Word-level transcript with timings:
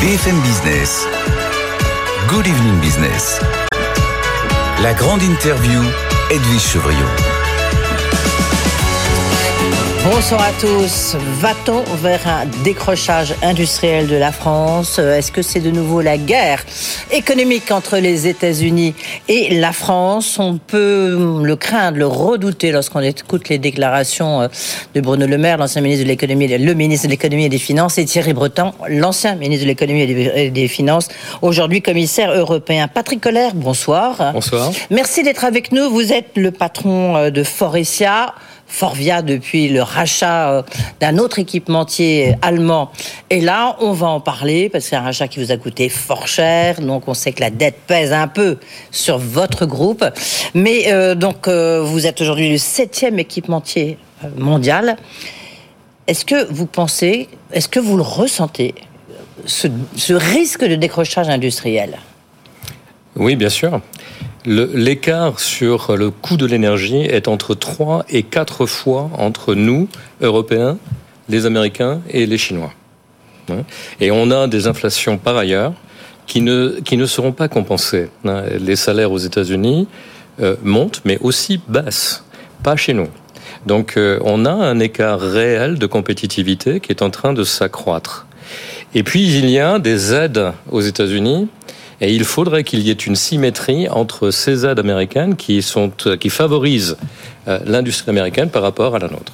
BFM 0.00 0.38
Business. 0.42 1.06
Good 2.28 2.46
Evening 2.46 2.80
Business. 2.80 3.40
La 4.82 4.92
grande 4.92 5.22
interview, 5.22 5.82
Edwige 6.30 6.60
Chevriot. 6.60 7.45
Bonsoir 10.08 10.40
à 10.40 10.52
tous. 10.60 11.16
Va-t-on 11.40 11.82
vers 11.96 12.28
un 12.28 12.46
décrochage 12.62 13.34
industriel 13.42 14.06
de 14.06 14.14
la 14.14 14.30
France? 14.30 15.00
Est-ce 15.00 15.32
que 15.32 15.42
c'est 15.42 15.58
de 15.58 15.72
nouveau 15.72 16.00
la 16.00 16.16
guerre 16.16 16.64
économique 17.10 17.72
entre 17.72 17.98
les 17.98 18.28
États-Unis 18.28 18.94
et 19.26 19.58
la 19.58 19.72
France? 19.72 20.38
On 20.38 20.58
peut 20.58 21.42
le 21.42 21.56
craindre, 21.56 21.98
le 21.98 22.06
redouter 22.06 22.70
lorsqu'on 22.70 23.00
écoute 23.00 23.48
les 23.48 23.58
déclarations 23.58 24.42
euh, 24.42 24.48
de 24.94 25.00
Bruno 25.00 25.26
Le 25.26 25.38
Maire, 25.38 25.58
l'ancien 25.58 25.82
ministre 25.82 26.04
de 26.04 26.08
l'économie, 26.08 26.46
le 26.46 26.74
ministre 26.74 27.08
de 27.08 27.10
l'économie 27.10 27.46
et 27.46 27.48
des 27.48 27.58
finances, 27.58 27.98
et 27.98 28.04
Thierry 28.04 28.32
Breton, 28.32 28.74
l'ancien 28.88 29.34
ministre 29.34 29.64
de 29.64 29.68
l'économie 29.68 30.02
et 30.02 30.50
des 30.50 30.68
finances, 30.68 31.08
aujourd'hui 31.42 31.82
commissaire 31.82 32.32
européen. 32.32 32.86
Patrick 32.86 33.20
Collère, 33.20 33.56
bonsoir. 33.56 34.32
Bonsoir. 34.32 34.70
Merci 34.90 35.24
d'être 35.24 35.44
avec 35.44 35.72
nous. 35.72 35.90
Vous 35.90 36.12
êtes 36.12 36.30
le 36.36 36.52
patron 36.52 37.16
euh, 37.16 37.30
de 37.30 37.42
Forestia. 37.42 38.34
Forvia 38.66 39.22
depuis 39.22 39.68
le 39.68 39.82
rachat 39.82 40.50
euh, 40.50 40.62
d'un 41.00 41.18
autre 41.18 41.38
équipementier 41.38 42.34
allemand. 42.42 42.90
Et 43.30 43.40
là, 43.40 43.76
on 43.80 43.92
va 43.92 44.08
en 44.08 44.20
parler 44.20 44.68
parce 44.68 44.84
que 44.84 44.90
c'est 44.90 44.96
un 44.96 45.02
rachat 45.02 45.28
qui 45.28 45.38
vous 45.42 45.52
a 45.52 45.56
coûté 45.56 45.88
fort 45.88 46.26
cher. 46.26 46.80
Donc, 46.80 47.06
on 47.06 47.14
sait 47.14 47.32
que 47.32 47.40
la 47.40 47.50
dette 47.50 47.78
pèse 47.86 48.12
un 48.12 48.28
peu 48.28 48.58
sur 48.90 49.18
votre 49.18 49.66
groupe. 49.66 50.04
Mais 50.54 50.92
euh, 50.92 51.14
donc, 51.14 51.48
euh, 51.48 51.80
vous 51.82 52.06
êtes 52.06 52.20
aujourd'hui 52.20 52.50
le 52.50 52.58
septième 52.58 53.18
équipementier 53.18 53.98
mondial. 54.36 54.96
Est-ce 56.06 56.24
que 56.24 56.50
vous 56.52 56.66
pensez, 56.66 57.28
est-ce 57.52 57.68
que 57.68 57.80
vous 57.80 57.96
le 57.96 58.02
ressentez, 58.02 58.74
ce, 59.44 59.68
ce 59.96 60.12
risque 60.12 60.64
de 60.64 60.74
décrochage 60.74 61.28
industriel? 61.28 61.98
Oui, 63.16 63.36
bien 63.36 63.48
sûr. 63.48 63.80
L'écart 64.46 65.40
sur 65.40 65.96
le 65.96 66.10
coût 66.10 66.36
de 66.36 66.46
l'énergie 66.46 67.00
est 67.00 67.26
entre 67.26 67.54
3 67.56 68.04
et 68.08 68.22
4 68.22 68.66
fois 68.66 69.10
entre 69.18 69.54
nous, 69.54 69.88
Européens, 70.20 70.78
les 71.28 71.46
Américains 71.46 72.00
et 72.08 72.26
les 72.26 72.38
Chinois. 72.38 72.72
Hein. 73.50 73.64
Et 74.00 74.12
on 74.12 74.30
a 74.30 74.46
des 74.46 74.68
inflations 74.68 75.18
par 75.18 75.36
ailleurs 75.36 75.72
qui 76.28 76.42
ne, 76.42 76.78
qui 76.84 76.96
ne 76.96 77.06
seront 77.06 77.32
pas 77.32 77.48
compensées. 77.48 78.08
Hein. 78.24 78.44
Les 78.60 78.76
salaires 78.76 79.10
aux 79.10 79.18
États-Unis 79.18 79.88
euh, 80.40 80.54
montent, 80.62 81.02
mais 81.04 81.18
aussi 81.22 81.60
baissent, 81.68 82.24
pas 82.62 82.76
chez 82.76 82.94
nous. 82.94 83.08
Donc 83.66 83.96
euh, 83.96 84.20
on 84.24 84.44
a 84.44 84.52
un 84.52 84.78
écart 84.78 85.20
réel 85.20 85.78
de 85.78 85.86
compétitivité 85.86 86.78
qui 86.78 86.92
est 86.92 87.02
en 87.02 87.10
train 87.10 87.32
de 87.32 87.42
s'accroître. 87.42 88.26
Et 88.94 89.02
puis 89.02 89.26
il 89.26 89.50
y 89.50 89.58
a 89.58 89.80
des 89.80 90.14
aides 90.14 90.52
aux 90.70 90.80
États-Unis 90.80 91.48
et 92.00 92.12
il 92.12 92.24
faudrait 92.24 92.64
qu'il 92.64 92.80
y 92.80 92.90
ait 92.90 92.94
une 92.94 93.16
symétrie 93.16 93.88
entre 93.88 94.30
ces 94.30 94.66
aides 94.66 94.78
américaines 94.78 95.36
qui, 95.36 95.62
sont, 95.62 95.90
qui 96.20 96.30
favorisent 96.30 96.96
euh, 97.48 97.58
l'industrie 97.64 98.10
américaine 98.10 98.50
par 98.50 98.62
rapport 98.62 98.94
à 98.94 98.98
la 98.98 99.08
nôtre. 99.08 99.32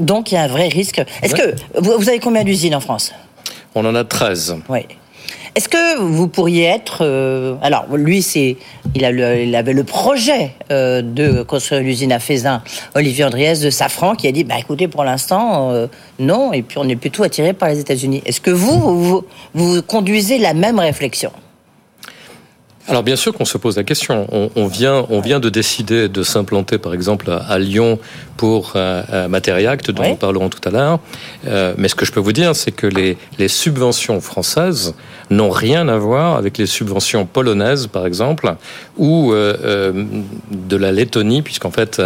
donc 0.00 0.32
il 0.32 0.34
y 0.34 0.38
a 0.38 0.42
un 0.42 0.48
vrai 0.48 0.68
risque. 0.68 1.02
Est-ce 1.22 1.34
que 1.34 1.54
vous, 1.78 2.08
avez 2.08 2.18
combien 2.18 2.44
d'usines 2.44 2.74
en 2.74 2.80
France? 2.80 3.12
On 3.74 3.84
en 3.84 3.94
a 3.94 4.04
13. 4.04 4.56
Oui. 4.68 4.80
Est-ce 5.56 5.68
que 5.68 5.98
vous 5.98 6.28
pourriez 6.28 6.64
être... 6.64 6.98
Euh, 7.02 7.56
alors, 7.60 7.86
lui, 7.92 8.22
c'est, 8.22 8.56
il, 8.94 9.04
a 9.04 9.10
il 9.10 9.54
avait 9.56 9.72
le 9.72 9.84
projet 9.84 10.52
euh, 10.70 11.02
de 11.02 11.42
construire 11.42 11.82
l'usine 11.82 12.12
à 12.12 12.20
Fézin, 12.20 12.62
Olivier 12.94 13.24
Andriès 13.24 13.60
de 13.60 13.70
Safran, 13.70 14.14
qui 14.14 14.28
a 14.28 14.32
dit, 14.32 14.44
bah, 14.44 14.54
écoutez, 14.58 14.86
pour 14.86 15.02
l'instant, 15.02 15.72
euh, 15.72 15.88
non, 16.18 16.52
et 16.52 16.62
puis 16.62 16.78
on 16.78 16.88
est 16.88 16.96
plutôt 16.96 17.24
attiré 17.24 17.52
par 17.52 17.68
les 17.68 17.80
États-Unis. 17.80 18.22
Est-ce 18.26 18.40
que 18.40 18.50
vous, 18.50 19.02
vous, 19.02 19.24
vous 19.54 19.82
conduisez 19.82 20.38
la 20.38 20.54
même 20.54 20.78
réflexion? 20.78 21.32
Alors 22.88 23.02
bien 23.02 23.16
sûr 23.16 23.32
qu'on 23.34 23.44
se 23.44 23.58
pose 23.58 23.76
la 23.76 23.84
question. 23.84 24.26
On, 24.56 24.66
vient, 24.66 25.06
on 25.10 25.20
vient 25.20 25.38
de 25.38 25.48
décider 25.48 26.08
de 26.08 26.22
s'implanter, 26.22 26.78
par 26.78 26.94
exemple, 26.94 27.30
à, 27.30 27.58
Lyon 27.58 27.98
pour 28.36 28.72
euh, 28.74 29.28
Matériacte, 29.28 29.90
dont 29.90 30.08
nous 30.08 30.16
parlerons 30.16 30.48
tout 30.48 30.66
à 30.66 30.72
l'heure. 30.72 30.98
Euh, 31.46 31.74
mais 31.76 31.88
ce 31.88 31.94
que 31.94 32.04
je 32.04 32.12
peux 32.12 32.20
vous 32.20 32.32
dire, 32.32 32.56
c'est 32.56 32.72
que 32.72 32.86
les, 32.86 33.16
les 33.38 33.48
subventions 33.48 34.20
françaises 34.20 34.94
n'ont 35.30 35.50
rien 35.50 35.88
à 35.88 35.96
voir 35.96 36.36
avec 36.36 36.58
les 36.58 36.66
subventions 36.66 37.24
polonaises, 37.24 37.86
par 37.86 38.06
exemple, 38.06 38.54
ou 38.98 39.32
euh, 39.32 39.56
euh 39.64 39.92
de 40.50 40.76
la 40.76 40.92
Lettonie, 40.92 41.42
puisqu'en 41.42 41.70
fait, 41.70 42.00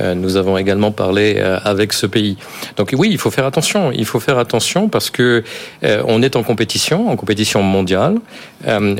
euh, 0.00 0.14
nous 0.14 0.36
avons 0.36 0.56
également 0.56 0.92
parlé 0.92 1.36
euh, 1.38 1.58
avec 1.64 1.92
ce 1.92 2.06
pays. 2.06 2.36
Donc 2.76 2.94
oui, 2.96 3.08
il 3.10 3.18
faut 3.18 3.30
faire 3.30 3.46
attention. 3.46 3.92
Il 3.92 4.06
faut 4.06 4.20
faire 4.20 4.38
attention 4.38 4.88
parce 4.88 5.10
que 5.10 5.42
on 5.82 6.22
est 6.22 6.36
en 6.36 6.42
compétition, 6.42 7.10
en 7.10 7.16
compétition 7.16 7.62
mondiale. 7.62 8.18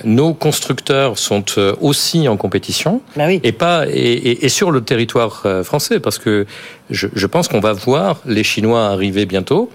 nos 0.05 0.35
constructeurs 0.35 1.19
sont 1.19 1.28
euh, 1.33 1.75
aussi 1.81 2.29
en 2.29 2.37
compétition 2.37 3.01
bah 3.17 3.31
et 3.31 3.53
pas 3.53 3.87
et, 3.89 4.45
et, 4.45 4.49
sur 4.49 4.71
le 4.71 4.81
territoire 4.81 5.43
euh, 5.45 5.65
français 5.65 6.01
parce 6.01 6.19
que 6.19 6.47
je, 6.91 7.07
je 7.15 7.27
pense 7.27 7.49
qu'on 7.49 7.61
va 7.61 7.73
voir 7.73 8.21
les 8.25 8.45
Chinois 8.45 8.87
arriver 8.87 9.27
bientôt. 9.27 9.71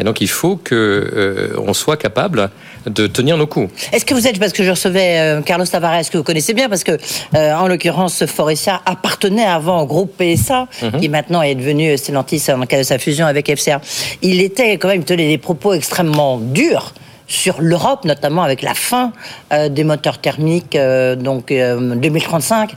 Et 0.00 0.04
donc 0.04 0.20
il 0.20 0.28
faut 0.28 0.56
que 0.56 0.74
euh, 0.74 1.54
on 1.64 1.72
soit 1.74 1.96
capable 1.96 2.50
de 2.86 3.06
tenir 3.06 3.36
nos 3.36 3.46
coups. 3.46 3.70
Est-ce 3.92 4.04
que 4.04 4.14
vous 4.14 4.26
êtes 4.26 4.40
parce 4.40 4.52
que 4.52 4.64
je 4.64 4.70
recevais 4.70 5.40
Carlos 5.46 5.66
Tavares 5.66 6.10
que 6.10 6.18
vous 6.18 6.24
connaissez 6.24 6.54
bien 6.54 6.68
parce 6.68 6.82
que 6.82 6.98
en 7.34 7.68
l'occurrence 7.68 8.26
Forestia 8.26 8.80
appartenait 8.84 9.44
avant 9.44 9.82
au 9.82 9.86
groupe 9.86 10.12
PSA 10.18 10.66
mhm. 10.82 11.00
qui 11.00 11.08
maintenant 11.08 11.42
est 11.42 11.54
devenu 11.54 11.96
Stellantis 11.96 12.42
en 12.50 12.66
cas 12.66 12.78
de 12.78 12.82
sa 12.82 12.98
fusion 12.98 13.26
avec 13.26 13.48
FCR. 13.48 13.78
Il 14.22 14.40
était 14.40 14.72
quand 14.72 14.88
même 14.88 15.04
tenait 15.04 15.28
des 15.28 15.38
propos 15.38 15.72
extrêmement 15.72 16.38
durs 16.38 16.92
sur 17.30 17.62
l'Europe, 17.62 18.04
notamment 18.04 18.42
avec 18.42 18.60
la 18.60 18.74
fin 18.74 19.12
euh, 19.52 19.68
des 19.68 19.84
moteurs 19.84 20.18
thermiques, 20.18 20.74
euh, 20.76 21.14
donc 21.14 21.48
2035. 21.48 22.72
Euh, 22.72 22.74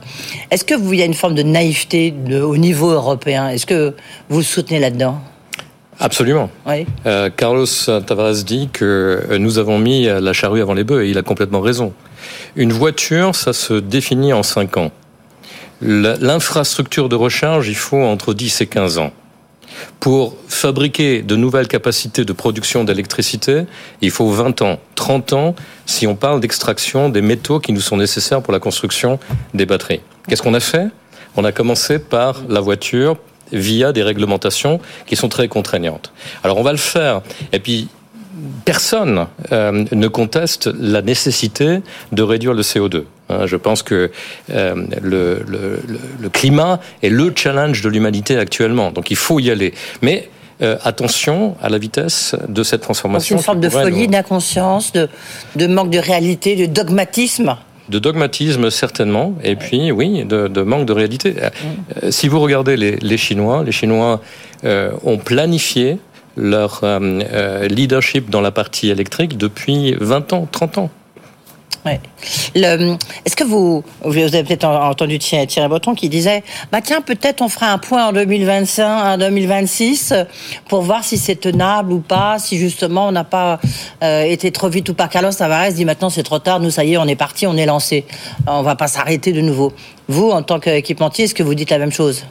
Est-ce 0.50 0.64
que 0.64 0.74
vous, 0.74 0.92
il 0.92 1.00
y 1.00 1.02
a 1.02 1.06
une 1.06 1.14
forme 1.14 1.34
de 1.34 1.42
naïveté 1.42 2.12
de, 2.12 2.40
au 2.40 2.56
niveau 2.56 2.90
européen? 2.90 3.48
Est-ce 3.48 3.66
que 3.66 3.94
vous 4.28 4.42
soutenez 4.42 4.78
là-dedans? 4.78 5.18
Absolument. 6.00 6.50
Oui. 6.66 6.86
Carlos 7.36 7.66
Tavares 8.04 8.42
dit 8.44 8.68
que 8.72 9.36
nous 9.38 9.58
avons 9.58 9.78
mis 9.78 10.06
la 10.06 10.32
charrue 10.32 10.60
avant 10.60 10.74
les 10.74 10.82
bœufs 10.82 11.04
et 11.04 11.10
il 11.10 11.18
a 11.18 11.22
complètement 11.22 11.60
raison. 11.60 11.92
Une 12.56 12.72
voiture, 12.72 13.36
ça 13.36 13.52
se 13.52 13.74
définit 13.74 14.32
en 14.32 14.42
5 14.42 14.76
ans. 14.76 14.90
L'infrastructure 15.80 17.08
de 17.08 17.14
recharge, 17.14 17.68
il 17.68 17.76
faut 17.76 18.02
entre 18.02 18.34
10 18.34 18.62
et 18.62 18.66
15 18.66 18.98
ans. 18.98 19.12
Pour 20.00 20.36
fabriquer 20.48 21.22
de 21.22 21.36
nouvelles 21.36 21.68
capacités 21.68 22.24
de 22.24 22.32
production 22.32 22.84
d'électricité, 22.84 23.64
il 24.00 24.10
faut 24.10 24.30
20 24.30 24.62
ans, 24.62 24.78
30 24.94 25.32
ans 25.32 25.54
si 25.86 26.06
on 26.06 26.14
parle 26.14 26.40
d'extraction 26.40 27.08
des 27.08 27.22
métaux 27.22 27.60
qui 27.60 27.72
nous 27.72 27.80
sont 27.80 27.96
nécessaires 27.96 28.42
pour 28.42 28.52
la 28.52 28.60
construction 28.60 29.18
des 29.54 29.66
batteries. 29.66 30.00
Qu'est-ce 30.28 30.42
qu'on 30.42 30.54
a 30.54 30.60
fait? 30.60 30.88
On 31.36 31.44
a 31.44 31.52
commencé 31.52 31.98
par 31.98 32.42
la 32.48 32.60
voiture 32.60 33.16
via 33.52 33.92
des 33.92 34.02
réglementations 34.02 34.80
qui 35.06 35.16
sont 35.16 35.28
très 35.28 35.48
contraignantes. 35.48 36.12
Alors 36.42 36.58
on 36.58 36.62
va 36.62 36.72
le 36.72 36.78
faire. 36.78 37.22
Et 37.52 37.60
puis 37.60 37.88
personne 38.64 39.26
euh, 39.52 39.84
ne 39.90 40.08
conteste 40.08 40.66
la 40.78 41.02
nécessité 41.02 41.80
de 42.12 42.22
réduire 42.22 42.54
le 42.54 42.62
CO2. 42.62 43.04
Hein. 43.28 43.46
je 43.46 43.56
pense 43.56 43.82
que 43.82 44.10
euh, 44.50 44.74
le, 45.02 45.44
le, 45.46 45.80
le, 46.20 46.28
climat 46.28 46.80
est 47.02 47.08
le 47.08 47.32
challenge 47.34 47.82
de 47.82 47.88
l'humanité 47.88 48.36
actuellement, 48.36 48.90
donc 48.90 49.10
il 49.10 49.16
faut 49.16 49.40
y 49.40 49.50
aller. 49.50 49.74
Mais 50.02 50.28
euh, 50.62 50.76
attention 50.84 51.56
à 51.62 51.68
la 51.68 51.78
vitesse 51.78 52.36
de 52.48 52.62
cette 52.62 52.82
transformation. 52.82 53.36
C'est 53.36 53.40
une 53.40 53.44
forme 53.44 53.60
de 53.60 53.68
folie, 53.68 54.08
d'inconscience, 54.08 54.92
de, 54.92 55.08
de 55.56 55.66
manque 55.66 55.90
de 55.90 55.98
réalité, 55.98 56.56
de 56.56 56.66
dogmatisme 56.66 57.56
de 57.90 57.98
dogmatisme 57.98 58.70
certainement, 58.70 59.34
et 59.44 59.56
puis 59.56 59.92
oui, 59.92 60.24
de, 60.24 60.48
de 60.48 60.62
manque 60.62 60.86
de 60.86 60.94
réalité. 60.94 61.34
Si 62.08 62.28
vous 62.28 62.40
regardez 62.40 62.78
les, 62.78 62.96
les 62.96 63.18
Chinois, 63.18 63.62
les 63.62 63.72
Chinois 63.72 64.22
ont 64.62 65.18
planifié 65.18 65.98
leur 66.36 66.80
euh, 66.82 67.20
euh, 67.32 67.68
leadership 67.68 68.30
dans 68.30 68.40
la 68.40 68.50
partie 68.50 68.90
électrique 68.90 69.36
depuis 69.38 69.94
20 70.00 70.32
ans, 70.32 70.48
30 70.50 70.78
ans. 70.78 70.90
Est-ce 71.84 73.36
que 73.36 73.44
vous, 73.44 73.84
vous 74.02 74.16
avez 74.16 74.42
peut-être 74.42 74.64
entendu 74.64 75.18
Thierry 75.18 75.68
Breton 75.68 75.94
qui 75.94 76.08
disait, 76.08 76.42
bah 76.72 76.80
tiens, 76.82 77.00
peut-être 77.00 77.42
on 77.42 77.48
fera 77.48 77.72
un 77.72 77.78
point 77.78 78.06
en 78.06 78.12
2025, 78.12 79.14
en 79.14 79.18
2026 79.18 80.14
pour 80.68 80.82
voir 80.82 81.04
si 81.04 81.18
c'est 81.18 81.36
tenable 81.36 81.92
ou 81.92 82.00
pas, 82.00 82.38
si 82.38 82.58
justement 82.58 83.08
on 83.08 83.12
n'a 83.12 83.24
pas 83.24 83.60
euh, 84.02 84.22
été 84.22 84.50
trop 84.50 84.68
vite 84.68 84.88
ou 84.88 84.94
pas. 84.94 85.08
Carlos 85.08 85.32
Tavares 85.32 85.72
dit 85.72 85.84
maintenant 85.84 86.10
c'est 86.10 86.22
trop 86.22 86.38
tard, 86.38 86.60
nous 86.60 86.70
ça 86.70 86.84
y 86.84 86.94
est, 86.94 86.96
on 86.96 87.06
est 87.06 87.16
parti, 87.16 87.46
on 87.46 87.56
est 87.56 87.66
lancé, 87.66 88.06
on 88.46 88.62
va 88.62 88.76
pas 88.76 88.88
s'arrêter 88.88 89.32
de 89.32 89.40
nouveau. 89.40 89.72
Vous, 90.08 90.30
en 90.30 90.42
tant 90.42 90.60
qu'équipementier, 90.60 91.24
est-ce 91.24 91.34
que 91.34 91.42
vous 91.42 91.54
dites 91.54 91.70
la 91.70 91.78
même 91.78 91.92
chose? 91.92 92.24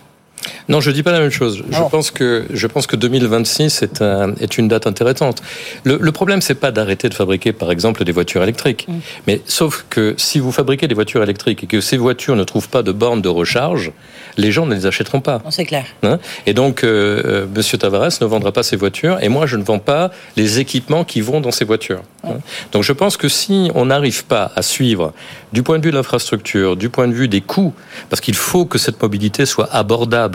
Non, 0.70 0.82
je 0.82 0.92
dis 0.92 1.04
pas 1.04 1.12
la 1.12 1.20
même 1.20 1.30
chose. 1.32 1.64
Je 1.70 1.82
pense 1.90 2.12
que 2.12 2.46
je 2.52 2.68
pense 2.68 2.88
que 2.88 2.96
2026 2.96 3.82
est, 3.84 4.02
un- 4.02 4.34
est 4.36 4.58
une 4.58 4.68
date 4.68 4.88
intéressante. 4.88 5.42
Le, 5.84 5.98
le 6.02 6.12
problème, 6.12 6.42
c'est 6.42 6.56
pas 6.56 6.72
d'arrêter 6.72 7.10
de 7.10 7.14
fabriquer, 7.14 7.54
par 7.54 7.72
exemple, 7.72 8.04
des 8.04 8.12
voitures 8.12 8.44
électriques. 8.44 8.86
Mm. 8.88 8.94
Mais 9.28 9.42
sauf 9.46 9.86
que 9.90 10.16
si 10.18 10.40
vous 10.40 10.52
fabriquez 10.52 10.88
des 10.88 10.96
voitures 10.96 11.24
électriques 11.24 11.64
et 11.64 11.68
que 11.68 11.82
ces 11.82 11.98
voitures 11.98 12.36
ne 12.36 12.44
trouvent 12.44 12.70
pas 12.70 12.84
de 12.84 12.92
borne 12.92 13.22
de 13.22 13.30
recharge, 13.30 13.92
les 14.38 14.52
gens 14.52 14.66
ne 14.66 14.74
les 14.74 14.86
achèteront 14.86 15.22
pas. 15.22 15.42
C'est 15.50 15.66
clair. 15.66 15.86
Hein? 16.04 16.20
Et 16.46 16.54
donc, 16.54 16.84
euh, 16.84 17.22
euh, 17.26 17.46
Monsieur 17.56 17.78
Tavares 17.78 18.10
ne 18.22 18.26
vendra 18.26 18.52
pas 18.52 18.64
ces 18.64 18.76
voitures, 18.76 19.18
et 19.22 19.30
moi, 19.30 19.46
je 19.46 19.58
ne 19.58 19.64
vends 19.64 19.80
pas 19.80 20.12
les 20.38 20.60
équipements 20.60 21.04
qui 21.04 21.22
vont 21.22 21.40
dans 21.42 21.52
ces 21.52 21.66
voitures. 21.66 22.02
Hein? 22.24 22.38
Donc, 22.72 22.84
je 22.84 22.94
pense 22.94 23.18
que 23.18 23.28
si 23.30 23.70
on 23.76 23.86
n'arrive 23.86 24.26
pas 24.26 24.52
à 24.56 24.62
suivre, 24.62 25.14
du 25.52 25.62
point 25.62 25.78
de 25.78 25.86
vue 25.86 25.92
de 25.92 25.98
l'infrastructure, 25.98 26.76
du 26.76 26.90
point 26.90 27.08
de 27.08 27.14
vue 27.14 27.28
des 27.28 27.42
coûts, 27.42 27.74
parce 28.10 28.22
qu'il 28.22 28.34
faut 28.36 28.66
que 28.66 28.78
cette 28.80 29.02
mobilité 29.02 29.46
soit 29.46 29.70
abordable, 29.72 30.33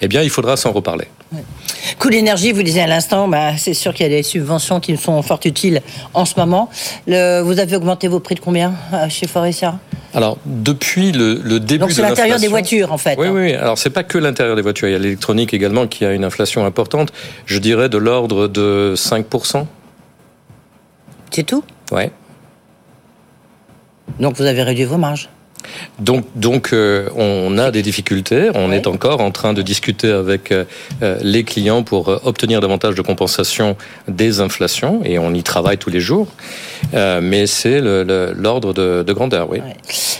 eh 0.00 0.08
bien, 0.08 0.22
il 0.22 0.30
faudra 0.30 0.56
s'en 0.56 0.72
reparler. 0.72 1.06
Coût 1.98 2.10
d'énergie, 2.10 2.52
vous 2.52 2.62
disiez 2.62 2.82
à 2.82 2.86
l'instant, 2.86 3.28
bah, 3.28 3.56
c'est 3.56 3.74
sûr 3.74 3.94
qu'il 3.94 4.04
y 4.04 4.06
a 4.06 4.16
des 4.16 4.22
subventions 4.22 4.80
qui 4.80 4.92
nous 4.92 4.98
sont 4.98 5.20
fort 5.22 5.40
utiles 5.44 5.80
en 6.14 6.24
ce 6.24 6.34
moment. 6.38 6.68
Le- 7.06 7.40
vous 7.40 7.58
avez 7.58 7.74
augmenté 7.76 8.06
vos 8.08 8.20
prix 8.20 8.34
de 8.34 8.40
combien 8.40 8.74
euh, 8.92 9.08
chez 9.08 9.26
Forestia? 9.26 9.78
Alors, 10.14 10.38
depuis 10.44 11.12
le, 11.12 11.40
le 11.42 11.58
début 11.60 11.80
Donc 11.80 11.88
de 11.90 11.94
c'est 11.94 12.02
l'intérieur 12.02 12.38
des 12.38 12.48
voitures 12.48 12.92
en 12.92 12.98
fait. 12.98 13.18
Oui, 13.18 13.26
hein. 13.28 13.32
oui. 13.34 13.52
Alors, 13.54 13.78
c'est 13.78 13.90
pas 13.90 14.04
que 14.04 14.18
l'intérieur 14.18 14.56
des 14.56 14.62
voitures. 14.62 14.88
Il 14.88 14.92
y 14.92 14.94
a 14.94 14.98
l'électronique 14.98 15.52
également 15.54 15.86
qui 15.86 16.04
a 16.04 16.12
une 16.12 16.24
inflation 16.24 16.64
importante. 16.64 17.12
Je 17.46 17.58
dirais 17.58 17.88
de 17.88 17.98
l'ordre 17.98 18.48
de 18.48 18.94
5%. 18.96 19.66
C'est 21.30 21.42
tout? 21.44 21.64
Ouais. 21.92 22.10
Donc 24.20 24.36
vous 24.36 24.44
avez 24.44 24.62
réduit 24.62 24.84
vos 24.84 24.96
marges. 24.96 25.28
Donc, 25.98 26.24
donc 26.34 26.72
euh, 26.72 27.08
on 27.16 27.58
a 27.58 27.70
des 27.70 27.82
difficultés. 27.82 28.50
On 28.54 28.70
Oui. 28.70 28.76
est 28.76 28.86
encore 28.86 29.20
en 29.20 29.30
train 29.30 29.52
de 29.52 29.62
discuter 29.62 30.10
avec 30.10 30.52
euh, 30.52 30.64
euh, 31.02 31.18
les 31.22 31.44
clients 31.44 31.82
pour 31.82 32.08
euh, 32.08 32.18
obtenir 32.24 32.60
davantage 32.60 32.94
de 32.94 33.02
compensation 33.02 33.76
des 34.08 34.40
inflations 34.40 35.00
et 35.04 35.18
on 35.18 35.32
y 35.34 35.42
travaille 35.42 35.78
tous 35.78 35.90
les 35.90 36.00
jours. 36.00 36.28
Mais 37.22 37.46
c'est 37.46 37.80
le- 37.80 38.02
le- 38.04 38.32
l'ordre 38.36 38.72
de, 38.72 39.02
de 39.02 39.12
grandeur, 39.12 39.48
oui. 39.50 39.58
Ouais. 39.60 39.74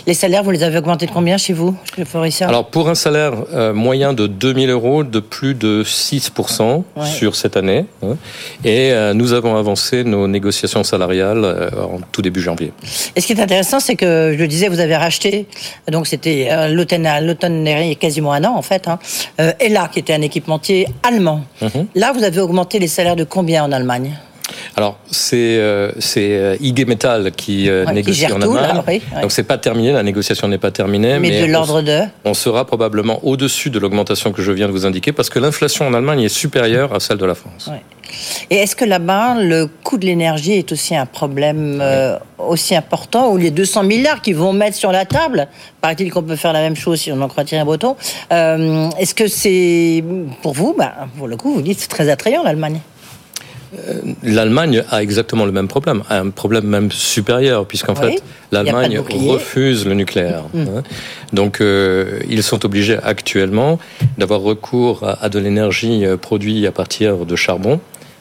Les 0.05 0.13
salaires, 0.13 0.43
vous 0.43 0.51
les 0.51 0.63
avez 0.63 0.77
augmentés 0.77 1.05
de 1.05 1.11
combien 1.11 1.37
chez 1.37 1.53
vous, 1.53 1.75
chez 1.95 2.05
Forestia 2.05 2.47
Alors 2.47 2.67
pour 2.67 2.89
un 2.89 2.95
salaire 2.95 3.33
moyen 3.73 4.13
de 4.13 4.27
2000 4.27 4.69
euros, 4.69 5.03
de 5.03 5.19
plus 5.19 5.53
de 5.53 5.83
6% 5.83 6.83
Ouais. 6.95 7.05
sur 7.05 7.35
cette 7.35 7.57
année, 7.57 7.85
hein. 8.03 8.15
et 8.63 8.91
nous 9.13 9.33
avons 9.33 9.55
avancé 9.55 10.03
nos 10.03 10.27
négociations 10.27 10.83
salariales 10.83 11.45
en 11.77 11.99
tout 12.11 12.21
début 12.21 12.41
janvier. 12.41 12.71
Et 13.15 13.21
ce 13.21 13.27
qui 13.27 13.33
est 13.33 13.39
intéressant, 13.41 13.79
c'est 13.79 13.95
que 13.95 14.33
je 14.33 14.39
le 14.39 14.47
disais, 14.47 14.67
vous 14.69 14.79
avez 14.79 14.95
racheté, 14.95 15.46
donc 15.91 16.07
c'était 16.07 16.47
euh, 16.51 16.67
l'automne 16.69 17.63
dernier, 17.63 17.95
quasiment 17.95 18.33
un 18.33 18.43
an 18.43 18.55
en 18.55 18.61
fait, 18.61 18.87
hein, 18.87 18.99
euh, 19.39 19.51
Ella, 19.59 19.89
qui 19.91 19.99
était 19.99 20.13
un 20.13 20.21
équipementier 20.21 20.87
allemand. 21.03 21.41
Mhm. 21.61 21.87
Là, 21.95 22.11
vous 22.13 22.23
avez 22.23 22.39
augmenté 22.39 22.79
les 22.79 22.87
salaires 22.87 23.15
de 23.15 23.23
combien 23.23 23.63
en 23.63 23.71
Allemagne? 23.71 24.17
Alors, 24.77 24.99
c'est 25.09 25.57
euh, 25.57 25.91
c'est 25.97 26.37
euh, 26.37 26.55
IG 26.61 26.87
Metall 26.87 27.31
qui 27.31 27.67
euh, 27.67 27.81
Ouais, 27.81 27.87
qui 27.89 27.93
négocie 27.95 28.19
gère 28.21 28.35
en 28.35 28.39
tout, 28.39 28.53
là, 28.53 28.61
Allemagne. 28.65 28.83
oui, 28.87 29.01
ouais. 29.15 29.21
Donc, 29.23 29.31
c'est 29.31 29.41
pas 29.43 29.57
terminé, 29.57 29.91
la 29.91 30.03
négociation 30.03 30.47
n'est 30.47 30.59
pas 30.59 30.69
terminée. 30.69 31.17
Mais, 31.17 31.41
de 31.41 31.45
on- 31.45 31.51
l'ordre 31.51 31.81
de 31.81 32.01
On 32.25 32.35
sera 32.35 32.63
probablement 32.63 33.19
au-dessus 33.25 33.71
de 33.71 33.79
l'augmentation 33.79 34.31
que 34.31 34.43
je 34.43 34.51
viens 34.51 34.67
de 34.67 34.71
vous 34.71 34.85
indiquer 34.85 35.11
parce 35.13 35.31
que 35.31 35.39
l'inflation 35.39 35.87
en 35.87 35.95
Allemagne 35.95 36.21
est 36.21 36.29
supérieure 36.29 36.93
à 36.93 36.99
celle 36.99 37.17
de 37.17 37.25
la 37.25 37.33
France. 37.33 37.69
Ouais. 37.71 37.81
Et 38.51 38.57
est-ce 38.57 38.75
que 38.75 38.85
là-bas, 38.85 39.35
le 39.41 39.67
coût 39.83 39.97
de 39.97 40.05
l'énergie 40.05 40.53
est 40.53 40.71
aussi 40.71 40.95
un 40.95 41.07
problème 41.07 41.79
euh, 41.81 42.17
aussi 42.37 42.75
important 42.75 43.31
ou 43.31 43.37
les 43.37 43.49
200 43.51 43.81
milliards 43.83 44.21
qu'ils 44.21 44.35
vont 44.35 44.53
mettre 44.53 44.77
sur 44.77 44.91
la 44.91 45.05
table? 45.05 45.47
Paraît-il 45.81 46.11
qu'on 46.13 46.21
peut 46.23 46.35
faire 46.35 46.53
la 46.53 46.61
même 46.61 46.75
chose 46.75 47.01
si 47.01 47.11
on 47.11 47.19
en 47.19 47.27
croit 47.27 47.43
Thierry 47.45 47.65
Breton. 47.65 47.95
Euh, 48.31 48.89
est-ce 48.99 49.15
que 49.15 49.27
c'est, 49.27 50.03
pour 50.43 50.53
vous, 50.53 50.75
bah, 50.77 50.93
pour 51.17 51.27
le 51.27 51.35
coup, 51.35 51.51
vous 51.51 51.61
dites 51.63 51.79
c'est 51.79 51.87
très 51.89 52.09
attrayant 52.09 52.43
l'Allemagne? 52.43 52.79
L'Allemagne 54.23 54.83
a 54.89 55.01
exactement 55.03 55.45
le 55.45 55.51
même 55.51 55.67
problème, 55.67 56.03
un 56.09 56.29
problème 56.29 56.65
même 56.65 56.91
supérieur, 56.91 57.65
puisqu'en 57.65 57.93
Oui, 57.95 58.13
fait, 58.13 58.23
l'Allemagne 58.51 58.99
refuse 58.99 59.85
le 59.85 59.93
nucléaire. 59.93 60.43
Mm. 60.53 60.59
hein. 60.61 60.83
Donc, 61.33 61.59
euh, 61.59 62.19
ils 62.29 62.43
sont 62.43 62.65
obligés 62.65 62.97
actuellement 63.03 63.79
d'avoir 64.17 64.41
recours 64.41 65.03
à, 65.03 65.23
à 65.23 65.29
de 65.29 65.39
l'énergie 65.39 66.05
euh, 66.05 66.17
produite 66.17 66.65
à 66.65 66.71
partir 66.71 67.25
de 67.25 67.35
charbon 67.35 67.79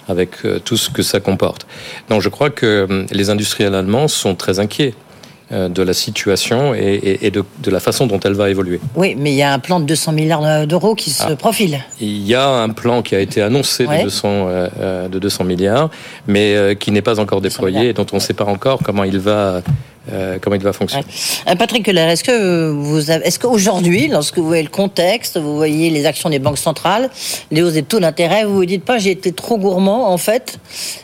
avec 0.08 0.44
euh, 0.44 0.58
tout 0.58 0.76
ce 0.76 0.90
que 0.90 1.02
ça 1.02 1.20
comporte. 1.20 1.66
Donc, 2.08 2.22
je 2.22 2.28
crois 2.28 2.50
que 2.50 3.06
les 3.10 3.30
industriels 3.30 3.74
allemands 3.74 4.08
sont 4.08 4.34
très 4.34 4.58
inquiets 4.58 4.94
euh, 4.94 5.05
de 5.52 5.82
la 5.82 5.92
situation 5.94 6.74
et, 6.74 6.78
et- 6.80 7.26
et 7.26 7.30
de, 7.30 7.44
de 7.62 7.70
la 7.70 7.78
façon 7.78 8.08
dont 8.08 8.18
elle 8.18 8.32
va 8.32 8.50
évoluer. 8.50 8.80
Oui, 8.96 9.14
mais 9.16 9.30
il 9.32 9.36
y 9.36 9.42
a 9.42 9.52
un 9.52 9.60
plan 9.60 9.78
de 9.78 9.84
200 9.84 10.10
milliards 10.12 10.66
d'euros 10.66 10.96
qui 10.96 11.10
se 11.10 11.22
Ah. 11.24 11.36
profile. 11.36 11.78
Il 12.00 12.26
y 12.26 12.34
a 12.34 12.48
un 12.48 12.70
plan 12.70 13.00
qui 13.02 13.14
a 13.14 13.20
été 13.20 13.42
annoncé 13.42 13.86
Ouais. 13.86 13.98
de, 13.98 14.04
200, 14.04 14.28
euh, 14.48 14.68
euh, 14.80 15.08
de 15.08 15.18
200 15.20 15.44
milliards, 15.44 15.88
mais 16.26 16.56
euh, 16.56 16.74
qui 16.74 16.90
n'est 16.90 17.00
pas 17.02 17.20
encore 17.20 17.40
200 17.40 17.62
déployé 17.64 17.90
et 17.90 17.92
dont 17.92 18.06
on 18.12 18.16
ne 18.16 18.20
sait 18.20 18.34
pas 18.34 18.44
encore 18.44 18.80
comment 18.84 19.04
il 19.04 19.18
va, 19.20 19.62
euh, 20.12 20.38
comment 20.40 20.56
il 20.56 20.62
va 20.62 20.72
fonctionner? 20.72 21.04
Euh, 21.48 21.56
Patrick 21.56 21.84
Keller, 21.84 22.02
est-ce 22.02 22.22
que 22.22 22.70
vous 22.70 23.10
avez, 23.10 23.26
est-ce 23.26 23.38
qu'aujourd'hui, 23.38 24.08
lorsque 24.08 24.38
vous 24.38 24.46
voyez 24.46 24.62
le 24.62 24.68
contexte, 24.68 25.36
vous 25.38 25.56
voyez 25.56 25.90
les 25.90 26.06
actions 26.06 26.30
des 26.30 26.38
banques 26.38 26.58
centrales, 26.58 27.10
les 27.50 27.62
hausses 27.62 27.72
des 27.72 27.82
taux 27.82 27.98
d'intérêt, 27.98 28.44
vous 28.44 28.54
vous 28.54 28.66
dites 28.66 28.84
pas 28.84 28.98
j'ai 28.98 29.10
été 29.10 29.32
trop 29.32 29.58
gourmand 29.58 30.08
en 30.12 30.18
fait 30.18 30.58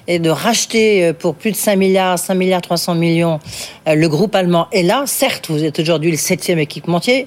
et 0.06 0.18
de 0.18 0.30
racheter 0.30 1.06
euh, 1.06 1.12
pour 1.12 1.34
plus 1.34 1.50
de 1.50 1.56
5 1.56 1.76
milliards, 1.76 2.18
5 2.18 2.34
milliards 2.34 2.62
300 2.62 2.94
millions 2.94 3.40
euh, 3.88 3.94
le 3.94 4.08
groupe 4.08 4.34
allemand 4.34 4.68
est 4.72 4.82
là. 4.82 5.04
Certes, 5.06 5.50
vous 5.50 5.64
êtes 5.64 5.78
aujourd'hui 5.80 6.10
le 6.10 6.16
septième 6.16 6.58
équipementier, 6.58 7.26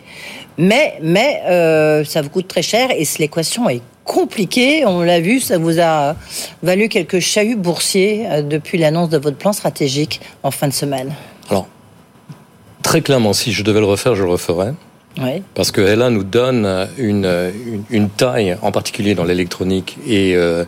mais 0.58 0.98
mais 1.02 1.42
ça 2.06 2.22
vous 2.22 2.30
coûte 2.30 2.48
très 2.48 2.62
cher 2.62 2.92
et 2.92 3.06
l'équation 3.20 3.70
est 3.70 3.82
compliquée. 4.06 4.86
On 4.86 5.02
l'a 5.02 5.20
vu, 5.20 5.40
ça 5.42 5.58
vous 5.58 5.80
a 5.80 6.16
valu 6.64 6.88
quelques 6.88 7.20
chahuts 7.20 7.58
boursiers 7.58 8.26
depuis 8.44 8.78
l'annonce 8.78 9.10
de 9.10 9.18
votre 9.18 9.38
plan 9.38 9.52
stratégique 9.52 10.22
en 10.44 10.52
fin 10.52 10.68
de 10.68 10.74
semaine. 10.74 11.14
Alors, 11.50 11.68
très 12.82 13.02
clairement, 13.02 13.34
si 13.34 13.52
je 13.52 13.64
devais 13.64 13.80
le 13.80 13.86
refaire, 13.86 14.16
je 14.16 14.24
le 14.24 14.30
referais. 14.30 14.74
Parce 15.54 15.72
que 15.72 15.80
Ella 15.80 16.10
nous 16.10 16.24
donne 16.26 16.88
une, 16.98 17.26
une, 17.66 17.84
une 17.90 18.10
taille, 18.10 18.58
en 18.62 18.72
particulier 18.74 19.16
dans 19.16 19.24
l'électronique 19.24 19.98
et 20.06 20.36
euh, 20.36 20.66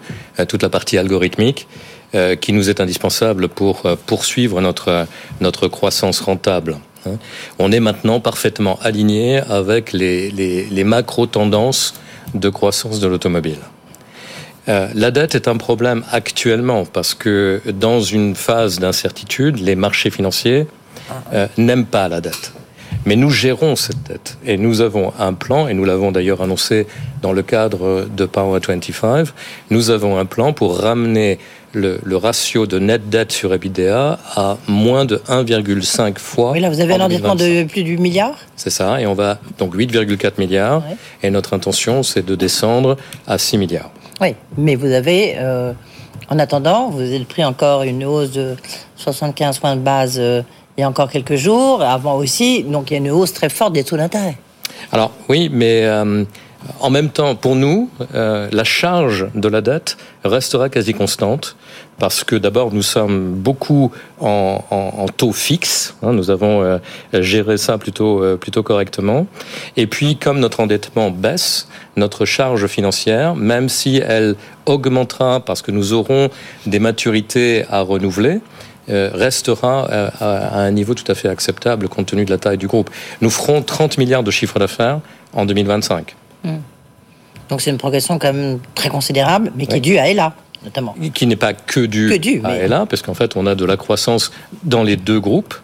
toute 0.47 0.63
la 0.63 0.69
partie 0.69 0.97
algorithmique, 0.97 1.67
euh, 2.15 2.37
qui 2.37 2.53
nous 2.53 2.69
est 2.69 2.79
indispensable 2.79 3.49
pour 3.49 3.85
euh, 3.85 3.97
poursuivre 4.05 4.61
notre, 4.61 5.05
notre 5.41 5.67
croissance 5.67 6.21
rentable. 6.21 6.77
hein. 7.05 7.17
On 7.59 7.73
est 7.73 7.81
maintenant 7.81 8.21
parfaitement 8.21 8.79
aligné 8.81 9.39
avec 9.49 9.91
les, 9.91 10.31
les, 10.31 10.65
les 10.67 10.83
macro-tendances 10.85 11.93
de 12.33 12.47
croissance 12.49 13.01
de 13.01 13.07
l'automobile. 13.07 13.59
Euh, 14.69 14.87
la 14.93 15.11
dette 15.11 15.33
est 15.35 15.47
un 15.47 15.57
problème 15.57 16.03
actuellement 16.11 16.85
parce 16.85 17.13
que 17.13 17.61
dans 17.73 18.01
une 18.01 18.35
phase 18.35 18.79
d'incertitude, 18.79 19.59
les 19.59 19.75
marchés 19.75 20.09
financiers 20.09 20.67
euh, 21.33 21.47
n'aiment 21.57 21.85
pas 21.85 22.09
la 22.09 22.19
dette. 22.21 22.51
Mais 23.05 23.15
nous 23.15 23.29
gérons 23.29 23.77
cette 23.77 24.03
dette 24.03 24.37
et 24.45 24.57
nous 24.57 24.81
avons 24.81 25.13
un 25.19 25.33
plan, 25.33 25.67
et 25.69 25.73
nous 25.73 25.85
l'avons 25.85 26.11
d'ailleurs 26.11 26.41
annoncé 26.41 26.87
dans 27.21 27.31
le 27.31 27.41
cadre 27.43 28.05
de 28.13 28.25
Power 28.25 28.59
25, 28.65 29.27
nous 29.69 29.89
avons 29.89 30.17
un 30.17 30.25
plan 30.25 30.51
pour 30.51 30.79
ramener 30.79 31.39
le, 31.73 31.99
le 32.03 32.17
ratio 32.17 32.65
de 32.65 32.79
net 32.79 33.09
dette 33.09 33.31
sur 33.31 33.53
EBITDA 33.53 34.19
à 34.35 34.57
moins 34.67 35.05
de 35.05 35.17
1,5 35.29 36.17
fois. 36.17 36.51
Oui, 36.51 36.59
là, 36.59 36.69
vous 36.69 36.81
avez 36.81 36.95
un 36.95 37.01
endettement 37.01 37.35
2025. 37.35 37.63
de 37.67 37.71
plus 37.71 37.83
du 37.83 37.97
milliard 37.97 38.35
C'est 38.57 38.69
ça, 38.69 38.99
et 38.99 39.05
on 39.07 39.13
va 39.13 39.37
donc 39.57 39.75
8,4 39.75 40.33
milliards, 40.37 40.79
Ouais. 40.79 40.97
et 41.23 41.29
notre 41.29 41.53
intention 41.53 42.03
c'est 42.03 42.25
de 42.25 42.35
descendre 42.35 42.97
à 43.27 43.37
6 43.37 43.57
milliards. 43.57 43.91
Oui, 44.19 44.35
mais 44.57 44.75
vous 44.75 44.91
avez, 44.91 45.35
euh, 45.37 45.73
en 46.29 46.39
attendant, 46.39 46.89
vous 46.89 47.01
avez 47.01 47.19
pris 47.19 47.45
encore 47.45 47.83
une 47.83 48.03
hausse 48.03 48.31
de 48.31 48.55
75 48.95 49.59
points 49.59 49.75
de 49.75 49.81
base 49.81 50.17
euh, 50.19 50.41
il 50.77 50.81
y 50.81 50.83
a 50.83 50.89
encore 50.89 51.09
quelques 51.09 51.35
jours, 51.35 51.81
avant 51.81 52.15
aussi, 52.17 52.63
donc 52.63 52.91
il 52.91 52.93
y 52.93 52.97
a 52.97 52.99
une 52.99 53.09
hausse 53.09 53.33
très 53.33 53.49
forte 53.49 53.73
des 53.73 53.83
taux 53.83 53.97
d'intérêt. 53.97 54.37
Alors 54.91 55.11
oui, 55.27 55.49
mais 55.51 55.85
euh, 55.85 56.23
en 56.79 56.89
même 56.91 57.09
temps, 57.09 57.35
pour 57.35 57.55
nous, 57.55 57.89
la 58.11 58.63
charge 58.63 59.27
de 59.33 59.47
la 59.47 59.61
dette 59.61 59.97
restera 60.23 60.69
quasi 60.69 60.93
constante 60.93 61.55
parce 61.99 62.23
que 62.23 62.35
d'abord 62.35 62.73
nous 62.73 62.81
sommes 62.83 63.33
beaucoup 63.33 63.91
en, 64.19 64.63
en- 64.69 64.93
en 65.03 65.05
taux 65.07 65.31
fixe, 65.31 65.95
hein, 66.03 66.13
nous 66.13 66.29
avons 66.29 66.61
euh, 66.61 66.77
géré 67.13 67.57
ça 67.57 67.77
plutôt 67.77 68.23
euh, 68.23 68.35
plutôt 68.37 68.63
correctement. 68.63 69.25
Et 69.77 69.87
puis 69.87 70.15
comme 70.17 70.39
notre 70.39 70.59
endettement 70.59 71.09
baisse, 71.11 71.67
notre 71.95 72.25
charge 72.25 72.67
financière, 72.67 73.35
même 73.35 73.67
si 73.69 73.97
elle 73.97 74.35
augmentera 74.65 75.39
parce 75.39 75.61
que 75.61 75.71
nous 75.71 75.93
aurons 75.93 76.29
des 76.65 76.79
maturités 76.79 77.65
à 77.69 77.81
renouveler, 77.81 78.39
euh, 78.89 79.09
restera 79.13 79.85
à, 79.89 80.59
un 80.61 80.71
niveau 80.71 80.93
tout 80.93 81.09
à 81.11 81.15
fait 81.15 81.27
acceptable 81.29 81.89
compte 81.89 82.05
tenu 82.07 82.23
de 82.25 82.29
la 82.31 82.37
taille 82.37 82.57
du 82.57 82.67
groupe. 82.67 82.89
Nous 83.21 83.29
ferons 83.29 83.61
30 83.61 83.97
milliards 83.97 84.23
de 84.23 84.31
chiffre 84.31 84.59
d'affaires 84.59 84.99
en 85.33 85.45
2025, 85.45 86.15
Donc 87.49 87.61
c'est 87.61 87.69
une 87.71 87.77
progression 87.77 88.17
quand 88.19 88.31
même 88.33 88.59
très 88.75 88.89
considérable, 88.89 89.51
mais 89.55 89.65
qui 89.65 89.73
Oui. 89.73 89.77
est 89.77 89.81
due 89.81 89.97
à 89.97 90.09
ELA, 90.09 90.33
notamment. 90.67 90.95
qui 91.13 91.25
n'est 91.27 91.35
pas 91.35 91.53
que 91.53 91.79
dû, 91.79 92.09
Que 92.09 92.17
dû, 92.17 92.41
à 92.43 92.49
mais- 92.49 92.67
parce 92.89 93.01
qu'en 93.01 93.13
fait 93.13 93.35
on 93.35 93.45
a 93.47 93.55
de 93.55 93.65
la 93.65 93.77
croissance 93.77 94.31
dans 94.63 94.83
les 94.83 94.95
deux 94.97 95.19
groupes. 95.19 95.55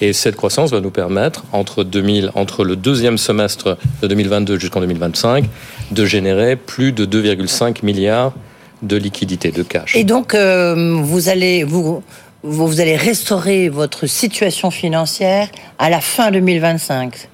Et 0.00 0.12
cette 0.12 0.36
croissance 0.36 0.70
va 0.70 0.80
nous 0.80 0.90
permettre, 0.90 1.44
entre, 1.52 1.82
2000, 1.84 2.30
entre 2.34 2.64
le 2.64 2.76
deuxième 2.76 3.18
semestre 3.18 3.76
de 4.02 4.06
2022 4.08 4.58
jusqu'en 4.58 4.80
2025, 4.80 5.44
de 5.90 6.04
générer 6.04 6.56
plus 6.56 6.92
de 6.92 7.04
2,5 7.04 7.82
milliards 7.82 8.32
de 8.82 8.96
liquidités, 8.96 9.50
de 9.50 9.62
cash. 9.62 9.94
Et 9.96 10.04
donc, 10.04 10.34
euh, 10.34 11.00
vous 11.02 11.28
allez 11.28 11.64
vous, 11.64 12.02
vous 12.44 12.80
allez 12.80 12.96
restaurer 12.96 13.68
votre 13.68 14.06
situation 14.06 14.70
financière 14.70 15.48
à 15.78 15.90
la 15.90 16.00
fin 16.00 16.30
2025 16.30 17.28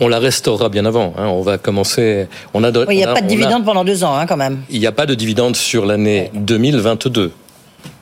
on, 0.00 0.08
la 0.08 0.18
restaurera 0.18 0.68
bien 0.68 0.84
avant. 0.84 1.14
Hein. 1.18 1.26
On 1.26 1.42
va 1.42 1.58
commencer. 1.58 2.28
On 2.52 2.64
a. 2.64 2.70
il 2.90 2.96
n'y 2.96 3.04
a, 3.04 3.12
pas 3.12 3.20
de 3.20 3.26
dividende 3.26 3.64
pendant 3.64 3.84
deux 3.84 4.04
ans, 4.04 4.14
hein, 4.16 4.26
quand 4.26 4.36
même. 4.36 4.62
Il 4.70 4.80
n'y 4.80 4.86
a 4.86 4.92
pas 4.92 5.06
de 5.06 5.14
dividende 5.14 5.56
sur 5.56 5.86
l'année 5.86 6.30
2022. 6.34 7.32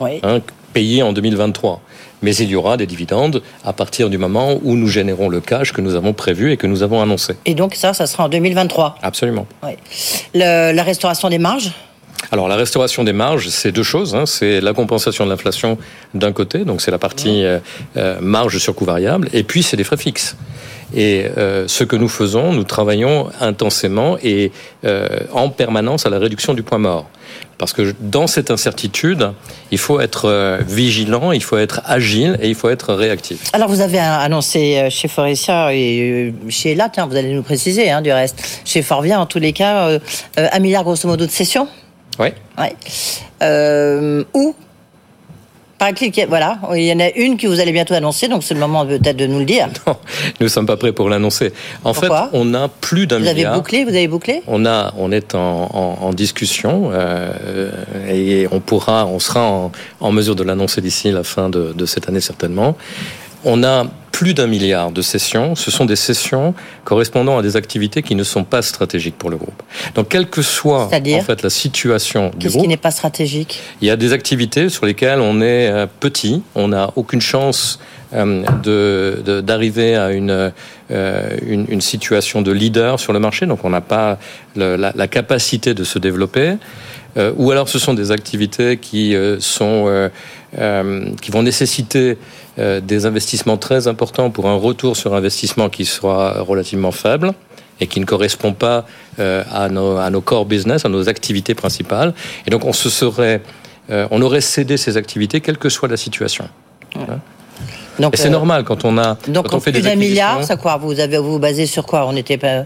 Oui. 0.00 0.20
Hein, 0.22 0.40
payé 0.72 1.02
en 1.02 1.12
2023. 1.12 1.80
Mais 2.22 2.36
il 2.36 2.48
y 2.48 2.54
aura 2.54 2.76
des 2.76 2.86
dividendes 2.86 3.42
à 3.64 3.72
partir 3.72 4.08
du 4.08 4.16
moment 4.16 4.60
où 4.62 4.76
nous 4.76 4.86
générons 4.86 5.28
le 5.28 5.40
cash 5.40 5.72
que 5.72 5.80
nous 5.80 5.96
avons 5.96 6.12
prévu 6.12 6.52
et 6.52 6.56
que 6.56 6.68
nous 6.68 6.84
avons 6.84 7.02
annoncé. 7.02 7.34
Et 7.46 7.54
donc 7.54 7.74
ça, 7.74 7.94
ça 7.94 8.06
sera 8.06 8.24
en 8.24 8.28
2023 8.28 8.98
Absolument. 9.02 9.46
Oui. 9.64 9.72
la 10.34 10.82
restauration 10.84 11.28
des 11.28 11.38
marges? 11.38 11.72
Alors 12.30 12.48
la 12.48 12.56
restauration 12.56 13.02
des 13.04 13.12
marges, 13.12 13.48
c'est 13.48 13.72
deux 13.72 13.82
choses. 13.82 14.14
Hein. 14.14 14.26
C'est 14.26 14.60
la 14.60 14.72
compensation 14.72 15.24
de 15.24 15.30
l'inflation 15.30 15.78
d'un 16.14 16.32
côté, 16.32 16.64
donc 16.64 16.80
c'est 16.80 16.90
la 16.90 16.98
partie 16.98 17.44
euh, 17.44 17.58
euh, 17.96 18.18
marge 18.20 18.58
sur 18.58 18.74
coût 18.74 18.84
variable, 18.84 19.28
et 19.32 19.42
puis 19.42 19.62
c'est 19.62 19.76
des 19.76 19.84
frais 19.84 19.96
fixes. 19.96 20.36
Et 20.94 21.26
euh, 21.38 21.66
ce 21.68 21.84
que 21.84 21.96
nous 21.96 22.08
faisons, 22.08 22.52
nous 22.52 22.64
travaillons 22.64 23.30
intensément 23.40 24.16
et 24.22 24.52
euh, 24.84 25.08
en 25.32 25.48
permanence 25.48 26.06
à 26.06 26.10
la 26.10 26.18
réduction 26.18 26.54
du 26.54 26.62
point 26.62 26.78
mort. 26.78 27.06
Parce 27.58 27.72
que 27.72 27.94
dans 28.00 28.26
cette 28.26 28.50
incertitude, 28.50 29.32
il 29.70 29.78
faut 29.78 30.00
être 30.00 30.28
euh, 30.28 30.58
vigilant, 30.66 31.32
il 31.32 31.42
faut 31.42 31.58
être 31.58 31.80
agile 31.86 32.36
et 32.42 32.48
il 32.48 32.54
faut 32.54 32.68
être 32.68 32.92
réactif. 32.94 33.44
Alors 33.52 33.68
vous 33.68 33.80
avez 33.80 33.98
annoncé 33.98 34.88
chez 34.90 35.08
Forestia 35.08 35.72
et 35.72 36.34
chez 36.48 36.72
ELA, 36.72 36.88
tiens, 36.88 37.06
vous 37.06 37.16
allez 37.16 37.32
nous 37.32 37.42
préciser 37.42 37.90
hein, 37.90 38.02
du 38.02 38.12
reste, 38.12 38.60
chez 38.64 38.82
Forvia 38.82 39.20
en 39.20 39.26
tous 39.26 39.38
les 39.38 39.52
cas, 39.52 39.98
un 40.36 40.58
milliard 40.58 40.82
grosso 40.82 41.08
modo 41.08 41.24
de 41.24 41.30
cessions 41.30 41.68
Oui. 42.18 42.28
Ouais. 42.58 44.24
où 44.34 44.54
voilà, 46.28 46.58
il 46.74 46.84
y 46.84 46.92
en 46.92 47.00
a 47.00 47.10
une 47.10 47.36
que 47.36 47.46
vous 47.46 47.60
allez 47.60 47.72
bientôt 47.72 47.94
annoncer, 47.94 48.28
donc 48.28 48.44
c'est 48.44 48.54
le 48.54 48.60
moment 48.60 48.86
peut-être 48.86 49.16
de 49.16 49.26
nous 49.26 49.40
le 49.40 49.44
dire. 49.44 49.68
Non, 49.86 49.96
nous 50.40 50.44
ne 50.44 50.48
sommes 50.48 50.66
pas 50.66 50.76
prêts 50.76 50.92
pour 50.92 51.08
l'annoncer. 51.08 51.52
En 51.84 51.94
fait, 51.94 52.08
on 52.32 52.54
a 52.54 52.68
plus 52.68 53.06
d'un 53.06 53.18
milliard. 53.18 53.34
Vous 53.34 53.40
avez 53.40 53.56
bouclé 53.56 53.84
Vous 53.84 53.90
avez 53.90 54.08
bouclé? 54.08 54.42
On 54.46 54.64
a, 54.64 54.92
on 54.96 55.10
est 55.10 55.34
en, 55.34 56.12
discussion 56.12 56.90
euh, 56.92 57.70
et 58.08 58.46
on 58.52 58.60
pourra, 58.60 59.06
on 59.06 59.18
sera 59.18 59.70
en, 60.00 60.12
mesure 60.12 60.36
de 60.36 60.44
l'annoncer 60.44 60.80
d'ici 60.80 61.10
la 61.10 61.24
fin 61.24 61.48
de, 61.48 61.72
de 61.74 61.86
cette 61.86 62.08
année 62.08 62.20
certainement. 62.20 62.76
On 63.44 63.62
a 63.64 63.86
plus 64.12 64.34
d'un 64.34 64.46
milliard 64.46 64.92
de 64.92 65.02
sessions. 65.02 65.54
Ce 65.54 65.70
sont 65.70 65.84
des 65.84 65.96
sessions 65.96 66.54
correspondant 66.84 67.38
à 67.38 67.42
des 67.42 67.56
activités 67.56 68.02
qui 68.02 68.14
ne 68.14 68.24
sont 68.24 68.44
pas 68.44 68.62
stratégiques 68.62 69.16
pour 69.16 69.30
le 69.30 69.36
groupe. 69.36 69.62
Donc, 69.94 70.08
quelle 70.08 70.28
que 70.28 70.42
soit 70.42 70.84
en 70.84 70.90
fait 70.90 71.42
la 71.42 71.50
situation 71.50 72.30
du 72.36 72.48
groupe, 72.48 72.62
qui 72.62 72.68
n'est 72.68 72.76
pas 72.76 72.90
stratégique? 72.90 73.60
Il 73.80 73.88
y 73.88 73.90
a 73.90 73.96
des 73.96 74.12
activités 74.12 74.68
sur 74.68 74.86
lesquelles 74.86 75.20
on 75.20 75.40
est 75.40 75.68
euh, 75.68 75.86
petit, 75.98 76.42
on 76.54 76.68
n'a 76.68 76.90
aucune 76.94 77.20
chance 77.20 77.78
euh, 78.14 78.42
de 78.62 79.40
d'arriver 79.40 79.96
à 79.96 80.10
une, 80.12 80.52
euh, 80.90 81.36
une, 81.46 81.64
une 81.68 81.80
situation 81.80 82.42
de 82.42 82.52
leader 82.52 83.00
sur 83.00 83.14
le 83.14 83.18
marché, 83.18 83.46
donc 83.46 83.64
on 83.64 83.70
n'a 83.70 83.80
pas 83.80 84.18
la, 84.54 84.76
la, 84.76 85.08
capacité 85.08 85.72
de 85.72 85.82
se 85.82 85.98
développer. 85.98 86.56
Euh, 87.16 87.32
ou 87.36 87.50
alors 87.50 87.70
ce 87.70 87.78
sont 87.78 87.94
des 87.94 88.10
activités 88.10 88.76
qui 88.76 89.16
sont 89.38 90.10
qui 91.22 91.30
vont 91.30 91.42
nécessiter 91.42 92.18
euh, 92.58 92.80
des 92.80 93.06
investissements 93.06 93.56
très 93.56 93.88
importants 93.88 94.30
pour 94.30 94.46
un 94.46 94.56
retour 94.56 94.96
sur 94.96 95.14
investissement 95.14 95.68
qui 95.68 95.84
sera 95.84 96.42
relativement 96.42 96.92
faible 96.92 97.32
et 97.80 97.86
qui 97.86 97.98
ne 97.98 98.04
correspond 98.04 98.52
pas 98.52 98.84
euh, 99.18 99.42
à, 99.50 99.68
nos, 99.68 99.96
à 99.96 100.10
nos 100.10 100.20
core 100.20 100.44
business, 100.44 100.84
à 100.84 100.88
nos 100.88 101.08
activités 101.08 101.54
principales. 101.54 102.12
Et 102.46 102.50
donc 102.50 102.64
on 102.64 102.72
se 102.72 102.90
serait, 102.90 103.40
euh, 103.90 104.06
on 104.10 104.20
aurait 104.22 104.40
cédé 104.40 104.76
ces 104.76 104.96
activités 104.96 105.40
quelle 105.40 105.58
que 105.58 105.68
soit 105.68 105.88
la 105.88 105.96
situation. 105.96 106.46
Hein 106.96 107.20
donc, 107.98 108.14
et 108.14 108.16
c'est 108.16 108.30
normal 108.30 108.64
quand 108.64 108.84
on 108.84 108.96
a. 108.98 109.16
Donc 109.28 109.48
quand 109.48 109.56
on 109.56 109.60
fait 109.60 109.72
plus 109.72 109.82
d'un 109.82 109.96
milliard, 109.96 110.42
ça 110.44 110.56
quoi 110.56 110.76
Vous 110.76 110.98
avez 110.98 111.18
vous, 111.18 111.38
basez 111.38 111.66
sur 111.66 111.86
quoi? 111.86 112.06
On 112.06 112.16
était 112.16 112.38
pas. 112.38 112.64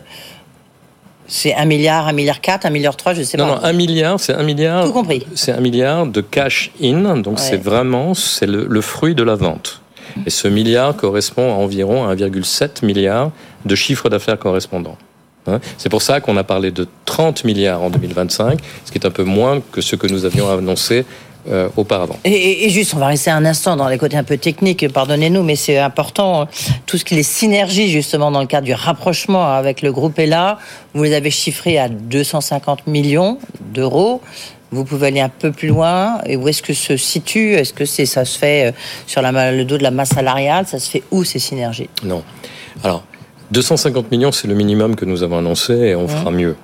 C'est 1.29 1.55
un 1.55 1.65
milliard, 1.65 2.07
un 2.07 2.13
milliard 2.13 2.41
quatre, 2.41 2.67
un 2.67 2.71
milliard 2.71 2.97
trois, 2.97 3.15
je 3.15 3.23
sais 3.23 3.37
pas. 3.37 3.45
Non, 3.45 3.57
non, 3.57 3.65
un 3.65 3.73
milliard, 3.73 4.21
c'est 4.21 4.35
un 4.35 4.43
milliard. 4.43 4.85
Tout 4.87 4.93
compris. 4.93 5.27
C'est 5.35 5.53
un 5.53 5.61
milliard 5.61 6.07
de 6.07 6.21
cash 6.21 6.71
in, 6.83 7.17
donc 7.19 7.39
c'est 7.39 7.63
vraiment 7.63 8.15
c'est 8.15 8.47
le, 8.47 8.81
fruit 8.81 9.15
de 9.15 9.23
la 9.23 9.35
vente. 9.35 9.83
Et 10.25 10.31
ce 10.31 10.49
milliard 10.49 10.97
correspond 10.97 11.53
à 11.53 11.57
environ 11.57 12.09
1,7 12.11 12.85
milliard 12.85 13.33
de 13.65 13.75
chiffre 13.75 14.09
d'affaires 14.09 14.39
correspondant. 14.39 14.97
Hein. 15.49 15.61
c'est 15.79 15.89
pour 15.89 16.03
ça 16.03 16.21
qu'on 16.21 16.37
a 16.37 16.43
parlé 16.43 16.73
de 16.73 16.89
30 17.05 17.45
milliards 17.45 17.81
en 17.81 17.89
2025, 17.91 18.59
ce 18.85 18.91
qui 18.91 18.99
est 18.99 19.07
un 19.07 19.11
peu 19.11 19.23
moins 19.23 19.63
que 19.71 19.81
ce 19.81 19.95
que 19.95 20.09
nous 20.09 20.25
avions 20.25 20.51
annoncé 20.51 21.05
euh, 21.49 21.69
auparavant. 21.77 22.19
Et, 22.25 22.69
juste, 22.71 22.95
on 22.95 22.99
va 22.99 23.07
rester 23.07 23.31
un 23.31 23.45
instant 23.45 23.77
dans 23.77 23.89
les 23.89 23.99
côtés 23.99 24.17
un 24.17 24.25
peu 24.25 24.37
techniques, 24.37 24.89
pardonnez-nous, 24.93 25.43
mais 25.43 25.57
c'est 25.57 25.79
important. 25.79 26.49
Tout 26.87 26.99
ce 26.99 27.05
qui 27.05 27.15
est 27.15 27.23
synergie, 27.23 27.89
justement, 27.89 28.31
dans 28.31 28.41
le 28.41 28.47
cadre 28.47 28.67
du 28.67 28.75
rapprochement 28.75 29.53
avec 29.53 29.83
le 29.83 29.93
groupe 29.93 30.19
ELA, 30.19 30.59
vous 30.95 31.05
les 31.05 31.15
avez 31.15 31.31
chiffrés 31.31 31.79
à 31.79 31.89
250 31.89 32.87
millions 32.87 33.39
d'euros. 33.61 34.21
Vous 34.73 34.85
pouvez 34.85 35.09
aller 35.09 35.21
un 35.21 35.29
peu 35.29 35.53
plus 35.53 35.69
loin. 35.69 36.21
Et 36.27 36.37
où 36.37 36.49
est-ce 36.49 36.63
que 36.63 36.75
se 36.75 36.97
situe 36.97 37.53
Est-ce 37.55 37.73
que 37.73 37.85
c'est 37.85 38.07
ça 38.07 38.25
se 38.25 38.39
fait 38.39 38.69
euh, 38.69 38.73
sur 39.07 39.23
la, 39.23 39.53
le 39.53 39.65
dos 39.65 39.79
de 39.79 39.83
la 39.83 39.91
masse 39.91 40.11
salariale 40.11 40.67
Ça 40.67 40.79
se 40.79 40.91
fait 40.91 41.03
où 41.11 41.25
ces 41.25 41.39
synergies? 41.39 41.89
Non. 42.03 42.23
Alors, 42.83 43.05
250 43.53 44.11
millions, 44.11 44.33
c'est 44.33 44.49
le 44.49 44.55
minimum 44.55 44.97
que 44.97 45.05
nous 45.05 45.23
avons 45.23 45.39
annoncé 45.39 45.73
et 45.73 45.95
on 45.95 46.09
fera 46.09 46.31
mieux. 46.31 46.57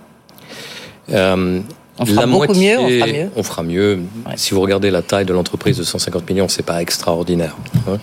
Euh, 1.11 1.61
on 1.99 2.07
fera 2.07 2.27
beaucoup 2.27 2.55
mieux, 2.55 2.79
on 2.79 2.89
fera 2.89 3.07
mieux. 3.07 3.31
On 3.37 3.43
fera 3.43 3.63
mieux. 3.63 4.01
Si 4.37 4.55
vous 4.55 4.61
regardez 4.61 4.91
la 4.91 5.03
taille 5.03 5.25
de 5.25 5.33
l'entreprise 5.33 5.79
de 5.79 5.83
150 5.85 6.29
millions, 6.29 6.49
c'est 6.49 6.63
pas 6.65 6.81
extraordinaire. 6.81 7.57
Hein. 7.89 7.99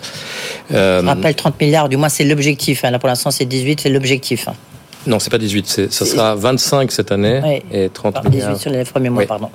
Euh, 0.72 1.00
Je 1.02 1.06
rappelle 1.06 1.34
30 1.34 1.60
milliards, 1.60 1.88
du 1.88 1.96
moins 1.96 2.08
c'est 2.08 2.24
l'objectif. 2.24 2.84
Hein. 2.84 2.90
Là 2.90 2.98
pour 2.98 3.08
l'instant 3.08 3.30
c'est 3.30 3.44
18, 3.46 3.80
c'est 3.80 3.90
l'objectif. 3.90 4.48
Hein. 4.48 4.54
Non, 5.06 5.18
c'est 5.18 5.30
pas 5.30 5.38
18, 5.38 5.90
ça 5.90 6.04
sera 6.04 6.34
25 6.34 6.92
cette 6.92 7.10
année 7.10 7.62
et 7.72 7.88
30 7.88 8.24
milliards. 8.28 8.50
18 8.52 8.60
sur 8.60 8.70
les 8.70 8.84
premiers 8.84 9.08
mois, 9.10 9.24
pardon. 9.24 9.48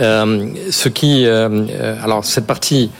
Euh, 0.00 0.48
ce 0.70 0.88
qui, 0.88 1.26
euh, 1.26 1.48
euh, 1.70 1.96
alors 2.02 2.24
cette 2.24 2.46
partie 2.46 2.90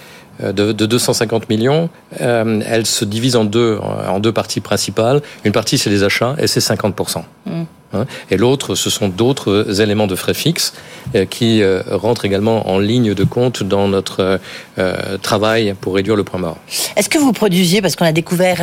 de, 0.42 0.72
de 0.72 0.86
250 0.86 1.48
millions, 1.48 1.88
euh, 2.20 2.60
elle 2.66 2.84
se 2.84 3.06
divise 3.06 3.36
en 3.36 3.44
deux, 3.44 3.78
en 3.78 4.20
deux 4.20 4.32
parties 4.32 4.60
principales. 4.60 5.22
Une 5.44 5.52
partie, 5.52 5.78
c'est 5.78 5.88
les 5.88 6.02
achats, 6.04 6.36
et 6.38 6.46
c'est 6.46 6.60
50%. 6.60 7.22
Hein. 7.46 7.64
Et 8.30 8.36
l'autre, 8.36 8.74
ce 8.74 8.90
sont 8.90 9.08
d'autres 9.08 9.80
éléments 9.80 10.06
de 10.06 10.14
frais 10.14 10.34
fixes 10.34 10.72
euh, 11.14 11.24
qui 11.24 11.62
euh, 11.62 11.82
rentrent 11.90 12.24
également 12.24 12.68
en 12.68 12.78
ligne 12.78 13.14
de 13.14 13.24
compte 13.24 13.62
dans 13.62 13.88
notre 13.88 14.40
euh, 14.78 15.18
travail 15.18 15.74
pour 15.80 15.94
réduire 15.94 16.16
le 16.16 16.24
point 16.24 16.40
mort. 16.40 16.58
Est-ce 16.96 17.08
que 17.08 17.18
vous 17.18 17.32
produisiez, 17.32 17.80
parce 17.80 17.96
qu'on 17.96 18.06
a 18.06 18.12
découvert 18.12 18.62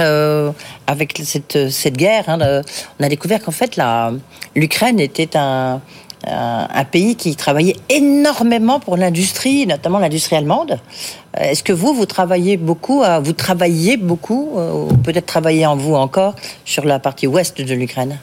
avec 0.88 1.22
cette, 1.24 1.70
cette 1.70 1.98
guerre, 1.98 2.26
hein, 2.28 2.62
on 3.00 3.04
a 3.04 3.10
découvert 3.10 3.42
qu'en 3.42 3.52
fait 3.52 3.80
l'Ukraine 4.56 5.00
était 5.00 5.38
un, 5.38 5.82
pays 6.92 7.16
qui 7.16 7.36
travaillait 7.36 7.76
énormément 7.90 8.80
pour 8.80 8.98
l'industrie, 8.98 9.66
notamment 9.68 10.00
l'industrie 10.00 10.36
allemande. 10.36 10.80
Est-ce 11.38 11.64
que 11.64 11.74
vous, 11.74 11.94
vous 11.94 12.06
travaillez 12.06 12.58
beaucoup, 12.58 13.04
vous 13.22 13.34
travaillez 13.34 13.98
beaucoup, 13.98 14.52
ou 14.58 14.96
peut-être 14.98 15.26
travaillez 15.26 15.66
en 15.66 15.76
vous 15.76 15.96
encore, 15.96 16.36
sur 16.66 16.86
la 16.86 17.00
partie 17.00 17.28
ouest 17.28 17.60
de 17.62 17.74
l'Ukraine? 17.74 18.20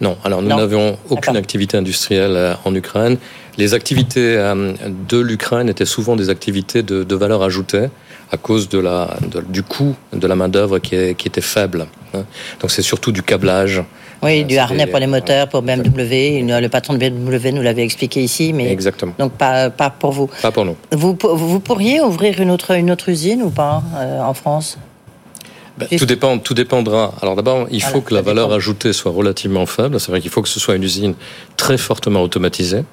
Non, 0.00 0.16
alors 0.24 0.40
nous 0.40 0.48
n'avions 0.48 0.98
aucune 1.10 1.36
activité 1.36 1.76
industrielle 1.76 2.34
euh, 2.34 2.54
en 2.64 2.74
Ukraine. 2.74 3.18
Les 3.58 3.74
activités 3.74 4.36
euh, 4.36 4.72
de 5.08 5.18
l'Ukraine 5.18 5.68
étaient 5.68 5.84
souvent 5.84 6.16
des 6.16 6.30
activités 6.30 6.82
de, 6.82 7.14
valeur 7.14 7.42
ajoutée 7.42 7.88
à 8.32 8.36
cause 8.36 8.68
de 8.68 8.78
la, 8.78 9.16
du 9.48 9.62
coût 9.62 9.94
de 10.12 10.26
la 10.26 10.36
main-d'œuvre 10.36 10.78
qui, 10.78 11.14
qui, 11.16 11.28
était 11.28 11.40
faible. 11.40 11.86
Hein. 12.14 12.24
Donc 12.60 12.70
c'est 12.70 12.82
surtout 12.82 13.12
du 13.12 13.22
câblage. 13.22 13.82
Oui, 14.22 14.44
du 14.44 14.56
harnais 14.56 14.86
pour 14.86 14.98
les 14.98 15.06
moteurs, 15.06 15.48
pour 15.48 15.62
BMW. 15.62 16.42
Le 16.42 16.68
patron 16.68 16.94
de 16.94 16.98
BMW 16.98 17.52
nous 17.52 17.62
l'avait 17.62 17.84
expliqué 17.84 18.22
ici, 18.22 18.52
mais 18.52 18.70
exactement. 18.70 19.12
Donc 19.18 19.32
pas, 19.32 19.70
pas 19.70 19.90
pour 19.90 20.12
vous. 20.12 20.30
Pas 20.42 20.52
pour 20.52 20.64
nous. 20.64 20.76
Vous, 20.92 21.16
vous 21.22 21.60
pourriez 21.60 22.00
ouvrir 22.00 22.40
une 22.40 22.50
autre, 22.50 22.72
une 22.72 22.90
autre 22.90 23.08
usine 23.08 23.42
ou 23.42 23.50
pas 23.50 23.82
euh, 23.96 24.20
en 24.20 24.34
France? 24.34 24.78
Ben, 25.80 25.98
tout, 25.98 26.06
dépend, 26.06 26.38
tout 26.38 26.54
dépendra. 26.54 27.14
Alors 27.22 27.36
d'abord, 27.36 27.66
il 27.70 27.82
faut 27.82 28.00
que 28.00 28.14
la 28.14 28.22
valeur 28.22 28.52
ajoutée 28.52 28.92
soit 28.92 29.12
relativement 29.12 29.66
faible. 29.66 29.98
C'est 29.98 30.10
vrai 30.10 30.20
qu'il 30.20 30.30
faut 30.30 30.42
que 30.42 30.48
ce 30.48 30.60
soit 30.60 30.76
une 30.76 30.84
usine 30.84 31.14
très 31.56 31.78
fortement 31.78 32.22
automatisée. 32.22 32.84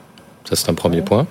Ça, 0.50 0.56
c'est 0.56 0.70
un 0.70 0.74
premier 0.74 1.02
point. 1.02 1.28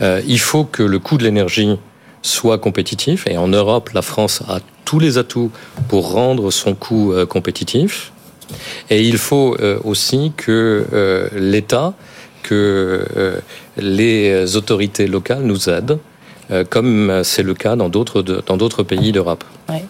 Euh, 0.00 0.22
il 0.26 0.38
faut 0.38 0.64
que 0.64 0.82
le 0.82 0.98
coût 0.98 1.18
de 1.18 1.24
l'énergie 1.24 1.76
soit 2.22 2.58
compétitif. 2.58 3.26
Et 3.26 3.36
en 3.36 3.48
Europe, 3.48 3.90
la 3.92 4.02
France 4.02 4.42
a 4.48 4.60
tous 4.84 4.98
les 4.98 5.18
atouts 5.18 5.50
pour 5.88 6.12
rendre 6.12 6.50
son 6.50 6.74
coût 6.74 7.12
euh, 7.12 7.26
compétitif. 7.26 8.12
Et 8.90 9.02
il 9.02 9.18
faut 9.18 9.56
euh, 9.60 9.78
aussi 9.84 10.32
que 10.36 10.86
euh, 10.92 11.28
l'État, 11.34 11.94
que 12.42 13.04
euh, 13.16 13.40
les 13.76 14.56
autorités 14.56 15.06
locales 15.06 15.42
nous 15.42 15.68
aident, 15.68 15.98
comme 16.70 17.22
c'est 17.24 17.42
le 17.42 17.54
cas 17.54 17.74
dans 17.74 17.88
d'autres 17.88 18.22
dans 18.22 18.56
d'autres 18.56 18.84
pays 18.84 19.10
d'Europe. 19.10 19.42
Ouais. 19.68 19.84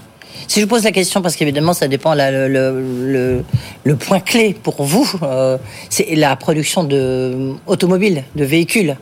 Si 0.48 0.60
je 0.60 0.66
pose 0.66 0.84
la 0.84 0.92
question, 0.92 1.22
parce 1.22 1.36
qu'évidemment, 1.36 1.72
ça 1.72 1.88
dépend, 1.88 2.14
le, 2.14 3.44
le, 3.84 3.96
point 3.96 4.20
clé 4.20 4.54
pour 4.60 4.82
vous, 4.82 5.10
euh, 5.22 5.58
c'est 5.90 6.14
la 6.14 6.36
production 6.36 6.84
de 6.84 7.54
de 7.66 8.44
véhicules. 8.44 8.96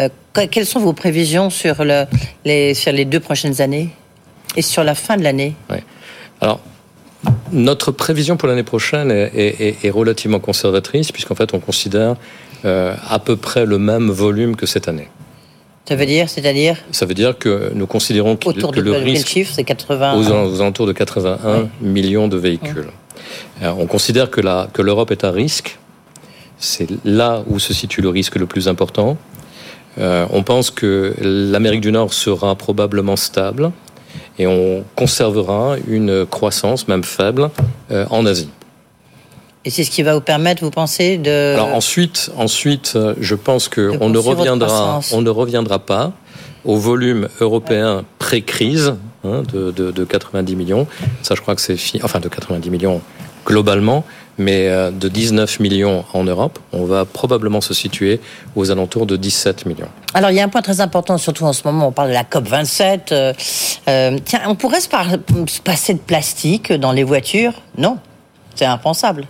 Euh, 0.00 0.08
quelles 0.50 0.66
sont 0.66 0.80
vos 0.80 0.92
prévisions 0.92 1.50
sur, 1.50 1.84
le, 1.84 2.04
les, 2.44 2.74
sur 2.74 2.92
les 2.92 3.04
deux 3.04 3.20
prochaines 3.20 3.60
années 3.60 3.90
et 4.56 4.62
sur 4.62 4.84
la 4.84 4.94
fin 4.94 5.16
de 5.16 5.22
l'année? 5.22 5.54
Alors, 6.40 6.60
notre 7.52 7.90
prévision 7.92 8.36
pour 8.36 8.48
l'année 8.48 8.62
prochaine 8.62 9.10
est, 9.10 9.76
est, 9.82 9.90
relativement 9.90 10.40
conservatrice, 10.40 11.12
puisqu'en 11.12 11.34
fait, 11.34 11.52
on 11.54 11.60
considère 11.60 12.16
euh, 12.64 12.94
à 13.08 13.18
peu 13.18 13.36
près 13.36 13.66
le 13.66 13.78
même 13.78 14.10
volume 14.10 14.56
que 14.56 14.66
cette 14.66 14.88
année. 14.88 15.08
Ça 15.90 15.96
veut 15.96 16.06
dire, 16.06 16.30
c'est-à-dire 16.30 16.76
Ça 16.92 17.04
veut 17.04 17.14
dire 17.14 17.36
que 17.36 17.72
nous 17.74 17.88
considérons 17.88 18.36
que, 18.36 18.48
Autour 18.48 18.70
que 18.70 18.78
de 18.78 18.84
le 18.84 18.92
risque 18.92 19.26
chiffre, 19.26 19.52
c'est 19.52 19.64
80 19.64 20.14
aux, 20.14 20.52
aux, 20.52 20.60
alentours 20.60 20.86
de 20.86 20.92
81 20.92 21.68
millions 21.80 22.28
de 22.28 22.36
véhicules. 22.36 22.86
on 23.60 23.86
considère 23.86 24.30
que 24.30 24.40
la, 24.40 24.68
que 24.72 24.82
l'Europe 24.82 25.10
est 25.10 25.24
à 25.24 25.32
risque. 25.32 25.80
C'est 26.60 26.86
là 27.04 27.42
où 27.48 27.58
se 27.58 27.74
situe 27.74 28.02
le 28.02 28.08
risque 28.08 28.36
le 28.36 28.46
plus 28.46 28.68
important. 28.68 29.18
Euh, 29.98 30.26
on 30.30 30.44
pense 30.44 30.70
que 30.70 31.12
l'Amérique 31.20 31.80
du 31.80 31.90
Nord 31.90 32.14
sera 32.14 32.54
probablement 32.54 33.16
stable 33.16 33.72
et 34.38 34.46
on 34.46 34.84
conservera 34.94 35.74
une 35.88 36.24
croissance, 36.24 36.86
même 36.86 37.02
faible, 37.02 37.50
euh, 37.90 38.06
en 38.10 38.26
Asie. 38.26 38.50
Et 39.64 39.70
c'est 39.70 39.84
ce 39.84 39.90
qui 39.90 40.02
va 40.02 40.14
vous 40.14 40.20
permettre, 40.22 40.64
vous 40.64 40.70
pensez, 40.70 41.18
de... 41.18 41.54
Alors 41.54 41.74
ensuite, 41.74 42.30
ensuite 42.36 42.94
euh, 42.96 43.14
je 43.20 43.34
pense 43.34 43.68
qu'on 43.68 44.08
ne, 44.08 44.18
reviendra, 44.18 45.00
on 45.12 45.20
ne 45.20 45.30
reviendra 45.30 45.78
pas 45.78 46.12
au 46.64 46.76
volume 46.76 47.28
européen 47.40 48.04
pré-crise 48.18 48.94
hein, 49.24 49.42
de, 49.52 49.70
de, 49.70 49.90
de, 49.90 50.04
90 50.04 50.56
millions. 50.56 50.86
Ça, 51.22 51.34
je 51.34 51.42
crois 51.42 51.54
que 51.54 51.60
c'est... 51.60 51.76
Enfin, 52.02 52.20
de 52.20 52.28
90 52.28 52.70
millions 52.70 53.02
globalement, 53.46 54.04
mais 54.38 54.68
euh, 54.68 54.90
de 54.90 55.08
19 55.08 55.60
millions 55.60 56.04
en 56.12 56.24
Europe. 56.24 56.58
On 56.72 56.84
va 56.84 57.04
probablement 57.04 57.60
se 57.60 57.74
situer 57.74 58.20
aux 58.56 58.70
alentours 58.70 59.06
de 59.06 59.16
17 59.16 59.66
millions. 59.66 59.88
Alors, 60.14 60.30
il 60.30 60.36
y 60.36 60.40
a 60.40 60.44
un 60.44 60.48
point 60.48 60.62
très 60.62 60.80
important, 60.80 61.18
surtout 61.18 61.44
en 61.44 61.52
ce 61.52 61.62
moment, 61.64 61.88
on 61.88 61.92
parle 61.92 62.08
de 62.08 62.14
la 62.14 62.24
COP27. 62.24 63.12
Euh, 63.12 63.32
euh, 63.88 64.18
tiens, 64.24 64.40
on 64.46 64.54
pourrait 64.54 64.80
se, 64.80 64.88
se 64.88 65.60
passer 65.60 65.94
de 65.94 65.98
plastique 65.98 66.72
dans 66.72 66.92
les 66.92 67.04
voitures? 67.04 67.52
Non, 67.76 67.98
c'est 68.54 68.64
impensable. 68.64 69.26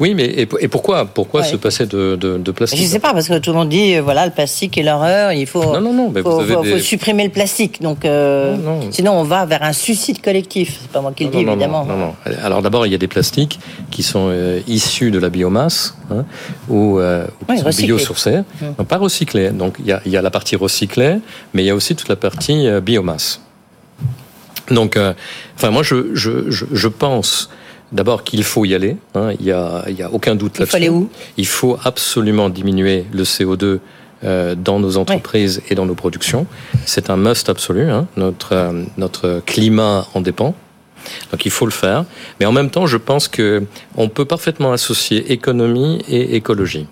Oui, 0.00 0.14
mais 0.14 0.24
et, 0.24 0.68
pourquoi 0.68 1.04
Pourquoi 1.04 1.42
se 1.44 1.56
passer 1.56 1.86
de, 1.86 2.16
de, 2.16 2.50
plastique 2.52 2.78
Je 2.78 2.84
ne 2.84 2.88
sais 2.88 2.98
pas, 2.98 3.12
parce 3.12 3.28
que 3.28 3.38
tout 3.38 3.50
le 3.50 3.56
monde 3.56 3.68
dit, 3.68 3.96
euh, 3.96 4.02
voilà, 4.02 4.26
le 4.26 4.32
plastique 4.32 4.76
est 4.76 4.82
l'horreur, 4.82 5.32
il 5.32 5.46
faut, 5.46 5.64
non, 5.64 5.80
non, 5.80 5.92
non, 5.92 6.10
mais 6.10 6.22
faut, 6.22 6.40
faut, 6.40 6.78
supprimer 6.78 7.24
le 7.24 7.30
plastique. 7.30 7.80
Donc, 7.80 8.04
euh, 8.04 8.56
sinon, 8.90 9.12
on 9.12 9.22
va 9.22 9.46
vers 9.46 9.62
un 9.62 9.72
suicide 9.72 10.20
collectif. 10.20 10.78
C'est 10.82 10.90
pas 10.90 11.00
moi 11.00 11.12
qui 11.14 11.24
le 11.24 11.30
dis, 11.30 11.38
évidemment. 11.38 11.84
Non, 11.84 11.96
non, 11.96 12.14
Alors 12.42 12.62
d'abord, 12.62 12.86
il 12.86 12.92
y 12.92 12.94
a 12.94 12.98
des 12.98 13.08
plastiques 13.08 13.60
qui 13.90 14.02
sont 14.02 14.28
euh, 14.30 14.60
issus 14.66 15.10
de 15.10 15.18
la 15.18 15.30
biomasse 15.30 15.96
hein, 16.10 16.24
ou, 16.68 16.98
euh, 16.98 17.26
biosourcés, 17.78 18.40
hum. 18.62 18.84
pas 18.86 18.98
recyclés. 18.98 19.50
Donc 19.50 19.76
il 19.78 19.86
y, 19.86 19.92
a, 19.92 20.00
il 20.06 20.12
y, 20.12 20.16
a, 20.16 20.22
la 20.22 20.30
partie 20.30 20.56
recyclée, 20.56 21.18
mais 21.52 21.62
il 21.62 21.66
y 21.66 21.70
a 21.70 21.74
aussi 21.74 21.94
toute 21.94 22.08
la 22.08 22.16
partie 22.16 22.68
biomasse. 22.80 23.40
Donc, 24.70 24.98
enfin, 25.56 25.70
moi, 25.70 25.82
je, 25.82 26.14
je, 26.14 26.50
je, 26.50 26.64
je 26.72 26.88
pense 26.88 27.50
D'abord 27.94 28.24
qu'il 28.24 28.42
faut 28.42 28.64
y 28.64 28.74
aller, 28.74 28.96
hein, 29.14 29.30
il 29.38 29.46
n'y 29.46 29.52
a, 29.52 29.84
y 29.88 30.02
a 30.02 30.10
aucun 30.10 30.34
doute 30.34 30.58
là-dessus. 30.58 30.76
Il 30.76 30.80
faut 30.80 30.84
aller 30.84 30.88
où? 30.88 31.08
Il 31.36 31.46
faut 31.46 31.78
absolument 31.84 32.48
diminuer 32.50 33.06
le 33.12 33.22
CO2 33.22 33.78
euh, 34.24 34.56
dans 34.56 34.80
nos 34.80 34.96
entreprises 34.96 35.62
et 35.70 35.76
dans 35.76 35.86
nos 35.86 35.94
productions. 35.94 36.46
C'est 36.86 37.08
un 37.08 37.16
must 37.16 37.48
absolu, 37.48 37.88
hein. 37.90 38.08
notre, 38.16 38.52
euh, 38.52 38.82
notre 38.96 39.42
climat 39.46 40.08
en 40.14 40.20
dépend. 40.20 40.54
Donc 41.30 41.44
il 41.44 41.52
faut 41.52 41.66
le 41.66 41.72
faire. 41.72 42.04
Mais 42.40 42.46
en 42.46 42.52
même 42.52 42.70
temps, 42.70 42.86
je 42.86 42.96
pense 42.96 43.28
qu'on 43.28 44.08
peut 44.08 44.24
parfaitement 44.24 44.72
associer 44.72 45.32
économie 45.32 46.02
et 46.08 46.34
écologie. 46.34 46.88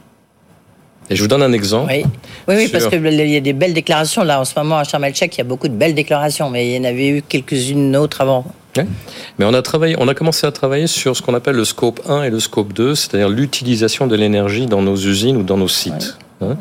Et 1.11 1.17
je 1.17 1.23
vous 1.23 1.29
donne 1.29 1.43
un 1.43 1.53
exemple. 1.53 1.93
Oui, 1.93 2.05
oui, 2.47 2.55
oui 2.57 2.69
parce 2.69 2.87
qu'il 2.87 3.03
y 3.05 3.37
a 3.37 3.41
des 3.41 3.53
belles 3.53 3.75
déclarations. 3.75 4.23
Là, 4.23 4.41
en 4.41 4.45
ce 4.45 4.53
moment, 4.57 4.79
à 4.79 4.85
Sharm 4.85 5.03
el 5.05 5.13
il 5.17 5.39
y 5.39 5.41
a 5.41 5.45
beaucoup 5.45 5.69
de 5.69 5.75
belles 5.75 5.95
déclarations, 5.95 6.49
mais 6.49 6.69
il 6.69 6.77
y 6.77 6.79
en 6.79 6.85
avait 6.85 7.09
eu 7.09 7.23
quelques-unes 7.23 7.97
autres 7.97 8.21
avant. 8.21 8.45
Mais 8.77 9.45
on 9.45 9.55
a 9.55 9.63
travaillé, 9.63 9.97
on 9.99 10.09
a 10.09 10.15
commencé 10.15 10.47
à 10.47 10.53
travailler 10.53 10.87
sur 10.87 11.17
ce 11.17 11.23
qu'on 11.23 11.35
appelle 11.35 11.57
le 11.57 11.65
scope 11.65 12.01
1 12.09 12.25
et 12.25 12.31
le 12.31 12.41
scope 12.41 12.73
2, 12.73 12.95
c'est-à-dire 12.95 13.29
l'utilisation 13.29 14.07
de 14.07 14.17
l'énergie 14.17 14.67
dans 14.67 14.83
nos 14.83 14.97
usines 14.97 15.37
ou 15.37 15.43
dans 15.43 15.59
nos 15.59 15.69
sites. 15.69 16.17
Hein. 16.41 16.57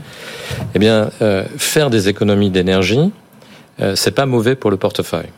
eh 0.76 0.80
bien, 0.80 1.10
euh, 1.22 1.44
faire 1.58 1.90
des 1.90 2.10
économies 2.10 2.50
d'énergie, 2.50 3.12
euh, 3.82 3.96
c'est 3.96 4.12
pas 4.12 4.26
mauvais 4.26 4.56
pour 4.56 4.70
le 4.70 4.78
portefeuille. 4.78 5.30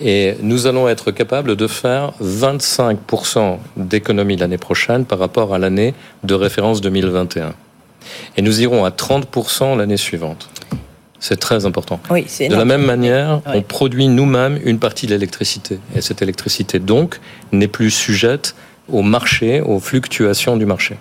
Et 0.00 0.36
nous 0.40 0.66
allons 0.66 0.88
être 0.88 1.10
capables 1.10 1.56
de 1.56 1.66
faire 1.66 2.12
25% 2.22 3.58
d'économies 3.76 4.36
l'année 4.36 4.58
prochaine 4.58 5.04
par 5.04 5.18
rapport 5.18 5.54
à 5.54 5.58
l'année 5.58 5.94
de 6.22 6.34
référence 6.34 6.80
2021. 6.80 7.52
Et 8.36 8.42
nous 8.42 8.60
irons 8.62 8.84
à 8.84 8.90
30% 8.90 9.76
l'année 9.76 9.96
suivante. 9.96 10.48
C'est 11.20 11.38
très 11.38 11.66
important. 11.66 12.00
Oui, 12.10 12.26
de 12.48 12.54
la 12.54 12.64
même 12.64 12.84
manière, 12.84 13.40
on 13.46 13.62
produit 13.62 14.08
nous-mêmes 14.08 14.60
une 14.64 14.78
partie 14.78 15.06
de 15.06 15.12
l'électricité. 15.12 15.80
Et 15.96 16.00
cette 16.00 16.22
électricité, 16.22 16.78
donc, 16.78 17.18
n'est 17.50 17.68
plus 17.68 17.90
sujette 17.90 18.54
au 18.88 19.02
marché, 19.02 19.60
aux 19.60 19.80
fluctuations 19.80 20.56
du 20.56 20.66
marché. 20.66 20.96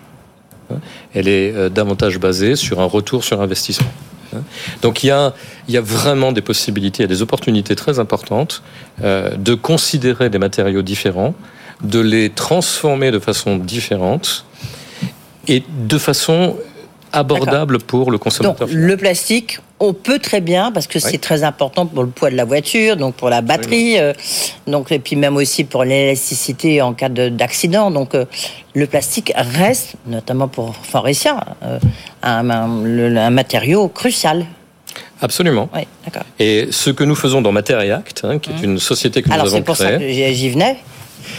Elle 1.13 1.27
est 1.27 1.53
euh, 1.53 1.69
davantage 1.69 2.19
basée 2.19 2.55
sur 2.55 2.81
un 2.81 2.85
retour 2.85 3.23
sur 3.23 3.41
investissement. 3.41 3.87
Donc 4.81 5.03
il 5.03 5.07
y 5.07 5.11
a, 5.11 5.33
il 5.67 5.73
y 5.73 5.77
a 5.77 5.81
vraiment 5.81 6.33
des 6.33 6.41
possibilités, 6.41 7.03
il 7.03 7.05
y 7.05 7.11
a 7.11 7.15
des 7.15 7.21
opportunités 7.21 7.75
très 7.75 7.97
importantes 7.99 8.61
euh, 9.01 9.35
de 9.35 9.53
considérer 9.53 10.29
des 10.29 10.37
matériaux 10.37 10.81
différents, 10.81 11.33
de 11.81 11.99
les 11.99 12.29
transformer 12.29 13.11
de 13.11 13.19
façon 13.19 13.57
différente 13.57 14.45
et 15.47 15.63
de 15.69 15.97
façon 15.97 16.57
abordable 17.13 17.79
pour 17.79 18.11
le 18.11 18.17
consommateur. 18.17 18.67
Donc, 18.67 18.75
le 18.75 18.97
plastique, 18.97 19.59
on 19.79 19.93
peut 19.93 20.19
très 20.19 20.41
bien, 20.41 20.71
parce 20.71 20.87
que 20.87 20.99
c'est 20.99 21.19
très 21.19 21.43
important 21.43 21.85
pour 21.85 22.03
le 22.03 22.09
poids 22.09 22.29
de 22.29 22.35
la 22.35 22.45
voiture, 22.45 22.97
donc 22.97 23.15
pour 23.15 23.29
la 23.29 23.41
batterie, 23.41 23.99
euh, 23.99 24.13
donc, 24.65 24.91
et 24.91 24.99
puis 24.99 25.15
même 25.15 25.35
aussi 25.35 25.63
pour 25.63 25.83
l'élasticité 25.83 26.81
en 26.81 26.93
cas 26.93 27.09
d'accident. 27.09 27.91
Donc 27.91 28.15
euh, 28.15 28.25
le 28.73 28.87
plastique 28.87 29.31
reste, 29.35 29.95
notamment 30.05 30.47
pour 30.47 30.75
Forestia, 30.75 31.39
euh, 31.63 31.79
un, 32.23 32.49
un, 32.49 33.29
matériau 33.29 33.87
crucial. 33.87 34.45
Absolument. 35.21 35.69
Oui. 35.73 35.81
Et 36.39 36.67
ce 36.71 36.89
que 36.89 37.03
nous 37.03 37.15
faisons 37.15 37.41
dans 37.41 37.51
Materiact, 37.51 38.21
hein, 38.23 38.39
qui 38.39 38.51
est 38.51 38.61
mmh. 38.61 38.71
une 38.71 38.79
société 38.79 39.21
que 39.21 39.29
nous 39.29 39.35
avons 39.35 39.43
créée... 39.43 39.55
Alors 39.55 39.59
c'est 39.59 39.65
pour 39.65 39.77
ça 39.77 39.97
que 39.97 40.09
j'y 40.09 40.49
venais. 40.49 40.77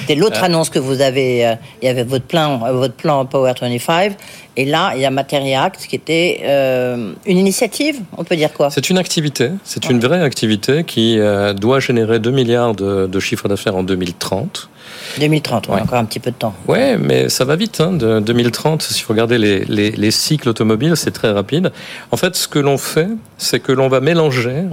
C'était 0.01 0.15
l'autre 0.15 0.43
annonce 0.43 0.71
que 0.71 0.79
vous 0.79 1.01
avez. 1.01 1.57
il 1.83 1.87
y 1.87 1.89
avait 1.89 2.05
votre 2.05 2.25
plan, 2.25 2.59
votre 2.73 2.95
plan 2.95 3.25
Power 3.27 3.55
25, 3.61 4.17
et 4.59 4.65
là, 4.65 4.93
il 4.97 5.01
y 5.01 5.05
a 5.05 5.11
Matériact 5.11 5.87
qui 5.89 5.95
était 5.95 6.41
euh, 6.43 7.13
une 7.27 7.39
initiative, 7.39 8.01
on 8.17 8.25
peut 8.25 8.35
dire 8.35 8.53
quoi 8.53 8.71
C'est 8.71 8.91
une 8.91 8.99
activité, 8.99 9.51
c'est 9.63 9.89
une 9.89 10.01
vraie 10.01 10.21
activité 10.21 10.83
qui 10.83 11.21
euh, 11.21 11.53
doit 11.53 11.79
générer 11.79 12.19
2 12.19 12.33
milliards 12.33 12.75
de, 12.75 13.07
de 13.07 13.21
chiffre 13.21 13.49
d'affaires 13.49 13.77
en 13.77 13.85
2030. 13.85 14.69
2030, 15.19 15.69
ouais. 15.69 15.81
encore 15.81 15.99
un 15.99 16.05
petit 16.05 16.21
peu 16.21 16.31
de 16.31 16.37
temps. 16.37 16.55
Oui, 16.67 16.97
mais 16.99 17.29
ça 17.29 17.45
va 17.45 17.57
vite. 17.57 17.81
Hein, 17.81 17.93
de 17.93 18.21
2030, 18.21 18.83
si 18.83 19.03
vous 19.03 19.09
regardez 19.11 19.39
les, 19.39 19.65
les, 19.65 19.91
les 19.91 20.11
cycles 20.11 20.49
automobiles, 20.49 20.97
c'est 20.97 21.11
très 21.11 21.31
rapide. 21.31 21.73
En 22.11 22.17
fait, 22.17 22.37
ce 22.37 22.49
que 22.49 22.59
l'on 22.59 22.79
fait, 22.79 23.09
c'est 23.37 23.61
que 23.61 23.73
l'on 23.73 23.89
va 23.89 24.01
mélanger 24.01 24.65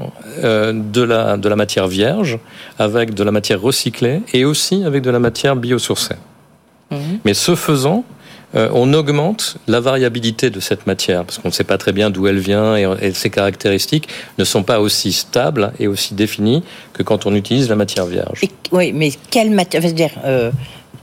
euh, 0.44 0.74
de, 0.74 1.02
la, 1.02 1.38
de 1.38 1.50
la 1.50 1.56
matière 1.56 1.88
vierge 1.88 2.40
avec 2.80 3.14
de 3.14 3.24
la 3.24 3.32
matière 3.32 3.62
recyclée 3.62 4.22
et 4.34 4.46
aussi 4.46 4.84
avec 4.84 5.02
de 5.04 5.12
la 5.12 5.20
matière 5.20 5.56
biosourcée. 5.56 6.16
Mhm. 6.92 7.20
Mais 7.26 7.34
ce 7.34 7.56
faisant, 7.56 8.04
euh, 8.56 8.70
on 8.74 8.94
augmente 8.94 9.58
la 9.68 9.80
variabilité 9.80 10.50
de 10.50 10.60
cette 10.60 10.88
matière, 10.88 11.26
parce 11.26 11.38
qu'on 11.38 11.50
ne 11.50 11.54
sait 11.54 11.64
pas 11.64 11.78
très 11.78 11.92
bien 11.92 12.10
d'où 12.10 12.28
elle 12.28 12.40
vient 12.40 12.76
et, 12.76 13.14
ses 13.14 13.30
caractéristiques 13.30 14.08
ne 14.38 14.44
sont 14.44 14.64
pas 14.64 14.80
aussi 14.80 15.12
stables 15.12 15.74
et 15.80 15.88
aussi 15.88 16.14
définies 16.14 16.64
que 16.94 17.04
quand 17.04 17.26
on 17.26 17.36
utilise 17.36 17.70
la 17.70 17.76
matière 17.76 18.06
vierge. 18.06 18.42
oui, 18.72 18.92
mais 18.94 19.12
quelle 19.30 19.52
matière 19.52 19.82
dire 19.94 20.12
euh, 20.26 20.52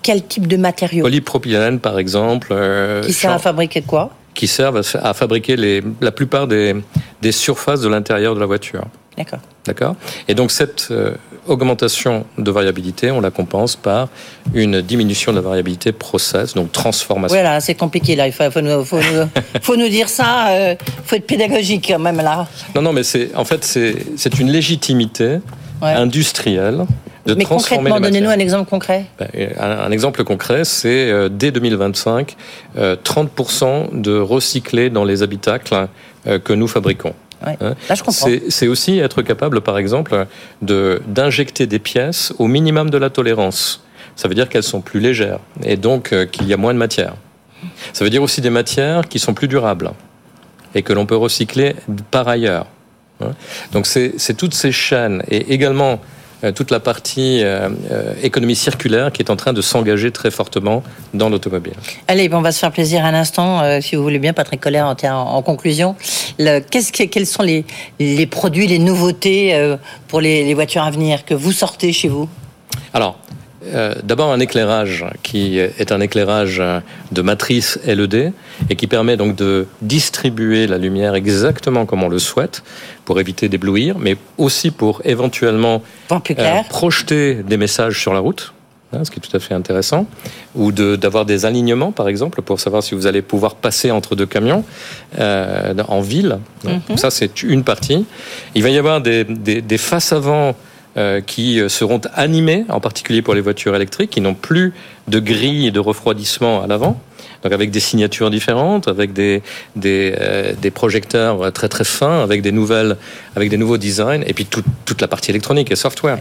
quel 0.03 0.25
type 0.25 0.47
de 0.47 0.57
matériaux? 0.57 1.05
Polypropylène, 1.05 1.79
par 1.79 1.99
exemple. 1.99 2.49
Euh, 2.51 3.03
qui 3.03 3.13
sert 3.13 3.33
à 3.33 3.39
fabriquer 3.39 3.83
quoi? 3.83 4.11
Qui 4.35 4.47
servent 4.47 4.83
à 5.01 5.15
fabriquer 5.15 5.57
les, 5.57 5.83
la 6.01 6.11
plupart 6.11 6.47
des, 6.47 6.75
des 7.21 7.33
surfaces 7.33 7.83
de 7.83 7.89
l'intérieur 7.89 8.35
de 8.35 8.41
la 8.41 8.47
voiture. 8.47 8.85
D'accord. 9.17 9.41
D'accord 9.67 9.97
Et 10.29 10.35
donc 10.35 10.51
cette 10.51 10.89
euh, 10.91 11.15
augmentation 11.47 12.25
de 12.39 12.51
variabilité, 12.51 13.11
on 13.11 13.21
la 13.21 13.31
compense 13.31 13.77
par 13.77 14.09
une 14.55 14.81
diminution 14.81 15.33
de 15.33 15.37
la 15.37 15.43
variabilité 15.43 15.93
process, 15.93 16.55
donc 16.55 16.73
transformation. 16.73 17.37
Voilà, 17.37 17.61
c'est 17.61 17.75
compliqué 17.75 18.17
là. 18.17 18.27
Il 18.27 18.33
faut, 18.33 18.61
nous, 18.61 18.85
faut 19.63 19.77
nous, 19.77 19.89
dire 19.89 20.09
ça. 20.09 20.47
Il 20.49 20.61
euh, 20.61 20.75
faut 21.05 21.17
être 21.17 21.27
pédagogique 21.27 21.87
quand 21.89 21.99
même 21.99 22.17
là. 22.17 22.47
Non, 22.75 22.83
non, 22.83 22.93
mais 22.93 23.03
c'est 23.03 23.35
en 23.35 23.45
fait 23.45 23.65
c'est 23.65 24.39
une 24.39 24.51
légitimité 24.51 25.39
industrielle 25.81 26.87
de 27.25 27.35
mais 27.35 27.45
concrètement, 27.45 28.01
donnez-nous 28.01 28.31
un 28.31 28.39
exemple 28.41 28.69
concret. 28.69 29.05
Ben, 29.17 29.29
un, 29.61 29.93
exemple 29.93 30.25
concret, 30.25 30.65
c'est 30.65 31.09
euh, 31.09 31.29
dès 31.29 31.53
2025, 31.53 32.35
30% 32.77 34.01
de 34.01 34.19
recyclés 34.19 34.91
dans 34.91 35.05
les 35.05 35.23
habitacles 35.23 35.87
que 36.25 36.53
nous 36.53 36.67
fabriquons. 36.67 37.15
Ouais. 37.45 37.57
Hein. 37.61 37.75
Là, 37.89 37.95
je 37.95 38.03
comprends. 38.03 38.29
C'est 38.49 38.69
aussi 38.69 38.99
être 38.99 39.23
capable, 39.23 39.61
par 39.61 39.79
exemple, 39.79 40.27
d'injecter 40.61 41.67
des 41.67 41.79
pièces 41.79 42.33
au 42.39 42.47
minimum 42.47 42.91
de 42.91 42.99
la 42.99 43.11
tolérance. 43.11 43.85
Ça 44.17 44.29
veut 44.29 44.35
dire 44.35 44.49
qu'elles 44.49 44.63
sont 44.63 44.81
plus 44.81 45.01
légères 45.01 45.39
et 45.65 45.77
donc 45.77 46.13
euh, 46.13 46.27
qu'il 46.27 46.47
y 46.47 46.53
a 46.53 46.57
moins 46.57 46.75
de 46.75 46.79
matière. 46.79 47.15
Ça 47.93 48.05
veut 48.05 48.11
dire 48.11 48.23
aussi 48.23 48.41
des 48.41 48.51
matières 48.51 49.09
qui 49.09 49.19
sont 49.19 49.35
plus 49.35 49.49
durables 49.49 49.93
et 50.75 50.83
que 50.83 50.93
l'on 50.93 51.07
peut 51.07 51.17
recycler 51.17 51.75
par 52.11 52.29
ailleurs. 52.29 52.67
Hein. 53.21 53.33
Donc 53.73 53.87
c'est 53.87 54.37
toutes 54.37 54.55
ces 54.55 54.73
chaînes 54.73 55.23
et 55.29 55.53
également 55.53 56.01
toute 56.51 56.73
la 56.73 56.81
partie 56.81 57.45
euh, 57.45 57.69
euh, 57.91 58.15
économie 58.23 58.57
circulaire 58.57 59.13
qui 59.13 59.23
est 59.23 59.31
en 59.31 59.37
train 59.37 59.53
de 59.53 59.63
s'engager 59.63 60.11
très 60.11 60.33
fortement 60.33 60.83
dans 61.15 61.29
l'automobile. 61.29 61.75
Allez, 62.09 62.29
on 62.33 62.43
va 62.43 62.51
se 62.51 62.59
faire 62.59 62.73
plaisir 62.73 63.05
un 63.05 63.15
instant, 63.15 63.81
si 63.81 63.95
vous 63.95 64.03
voulez 64.03 64.19
bien, 64.19 64.33
Patrick 64.33 64.61
Colère, 64.61 64.87
en, 64.87 65.11
en 65.11 65.43
conclusion. 65.43 65.95
Qu'est-ce 66.39 66.93
quels 66.93 67.27
sont 67.27 67.43
les, 67.43 67.65
les, 68.01 68.27
produits, 68.27 68.67
les 68.67 68.79
nouveautés 68.79 69.77
pour 70.09 70.21
les, 70.21 70.45
les 70.45 70.55
voitures 70.55 70.83
à 70.83 70.91
venir 70.91 71.25
que 71.25 71.35
vous 71.35 71.53
sortez 71.53 71.93
chez 71.93 72.09
vous? 72.09 72.29
Alors, 72.95 73.19
euh, 73.65 73.95
d'abord 74.03 74.33
un 74.33 74.41
éclairage 74.41 75.05
qui 75.23 75.59
est 75.59 75.93
un 75.93 76.01
éclairage 76.01 76.63
de 77.13 77.23
matrice 77.23 77.79
LED 77.85 78.33
et 78.71 78.77
qui 78.77 78.87
permet 78.87 79.17
donc 79.17 79.37
de 79.37 79.67
distribuer 79.81 80.67
la 80.67 80.79
lumière 80.79 81.15
exactement 81.15 81.87
comme 81.87 82.03
on 82.03 82.09
le 82.09 82.19
souhaite 82.19 82.63
pour 83.05 83.21
éviter 83.21 83.49
d'éblouir, 83.49 83.99
mais 83.99 84.17
aussi 84.39 84.71
pour 84.71 85.03
éventuellement 85.05 85.83
euh, 86.11 86.63
projeter 86.69 87.43
des 87.43 87.57
messages 87.57 88.01
sur 88.01 88.13
la 88.13 88.21
route. 88.21 88.53
Hein, 88.95 89.05
ce 89.05 89.11
qui 89.11 89.21
est 89.21 89.23
tout 89.23 89.35
à 89.35 89.41
fait 89.41 89.55
intéressant, 89.55 90.07
ou 90.55 90.71
d'avoir 90.71 91.25
des 91.25 91.47
alignements, 91.47 91.93
par 91.93 92.09
exemple, 92.09 92.43
pour 92.43 92.61
savoir 92.61 92.83
si 92.83 92.95
vous 92.95 93.07
allez 93.07 93.23
pouvoir 93.23 93.55
passer 93.55 93.91
entre 93.91 94.15
deux 94.17 94.27
camions 94.27 94.65
euh, 95.19 95.73
en 95.89 96.03
ville. 96.03 96.39
Mhm. 96.65 96.99
Ça, 96.99 97.11
c'est 97.11 97.43
une 97.43 97.65
partie. 97.65 98.05
Il 98.55 98.63
va 98.63 98.69
y 98.69 98.77
avoir 98.77 99.01
des, 99.01 99.25
des, 99.25 99.63
des 99.63 99.79
faces 99.79 100.13
avant 100.13 100.49
euh, 100.49 100.53
qui 101.27 101.61
euh, 101.61 101.69
seront 101.69 102.01
animés, 102.15 102.65
en 102.69 102.81
particulier 102.81 103.23
pour 103.23 103.35
les 103.35 103.41
voitures 103.41 103.75
électriques, 103.75 104.11
qui 104.11 104.21
n'ont 104.21 104.35
plus 104.35 104.75
de 105.09 105.21
grille 105.21 105.73
de 105.73 105.81
refroidissement 105.81 106.63
à 106.63 106.67
l'avant. 106.67 107.01
Donc 107.43 107.53
avec 107.53 107.71
des 107.71 107.81
signatures 107.81 108.31
différentes, 108.31 108.89
avec 108.89 109.13
des, 109.13 109.43
des, 109.75 110.15
euh, 110.21 110.53
des, 110.61 110.71
projecteurs 110.71 111.53
très 111.53 111.69
très 111.69 111.85
fins, 111.85 112.23
avec 112.23 112.43
des 112.43 112.53
nouvelles, 112.53 112.97
avec 113.35 113.49
des 113.49 113.57
nouveaux 113.57 113.79
designs, 113.79 114.23
et 114.27 114.33
puis 114.33 114.45
toute, 114.45 114.67
toute 114.85 115.01
la 115.01 115.09
partie 115.09 115.31
électronique 115.31 115.71
et 115.73 115.77
software, 115.77 116.19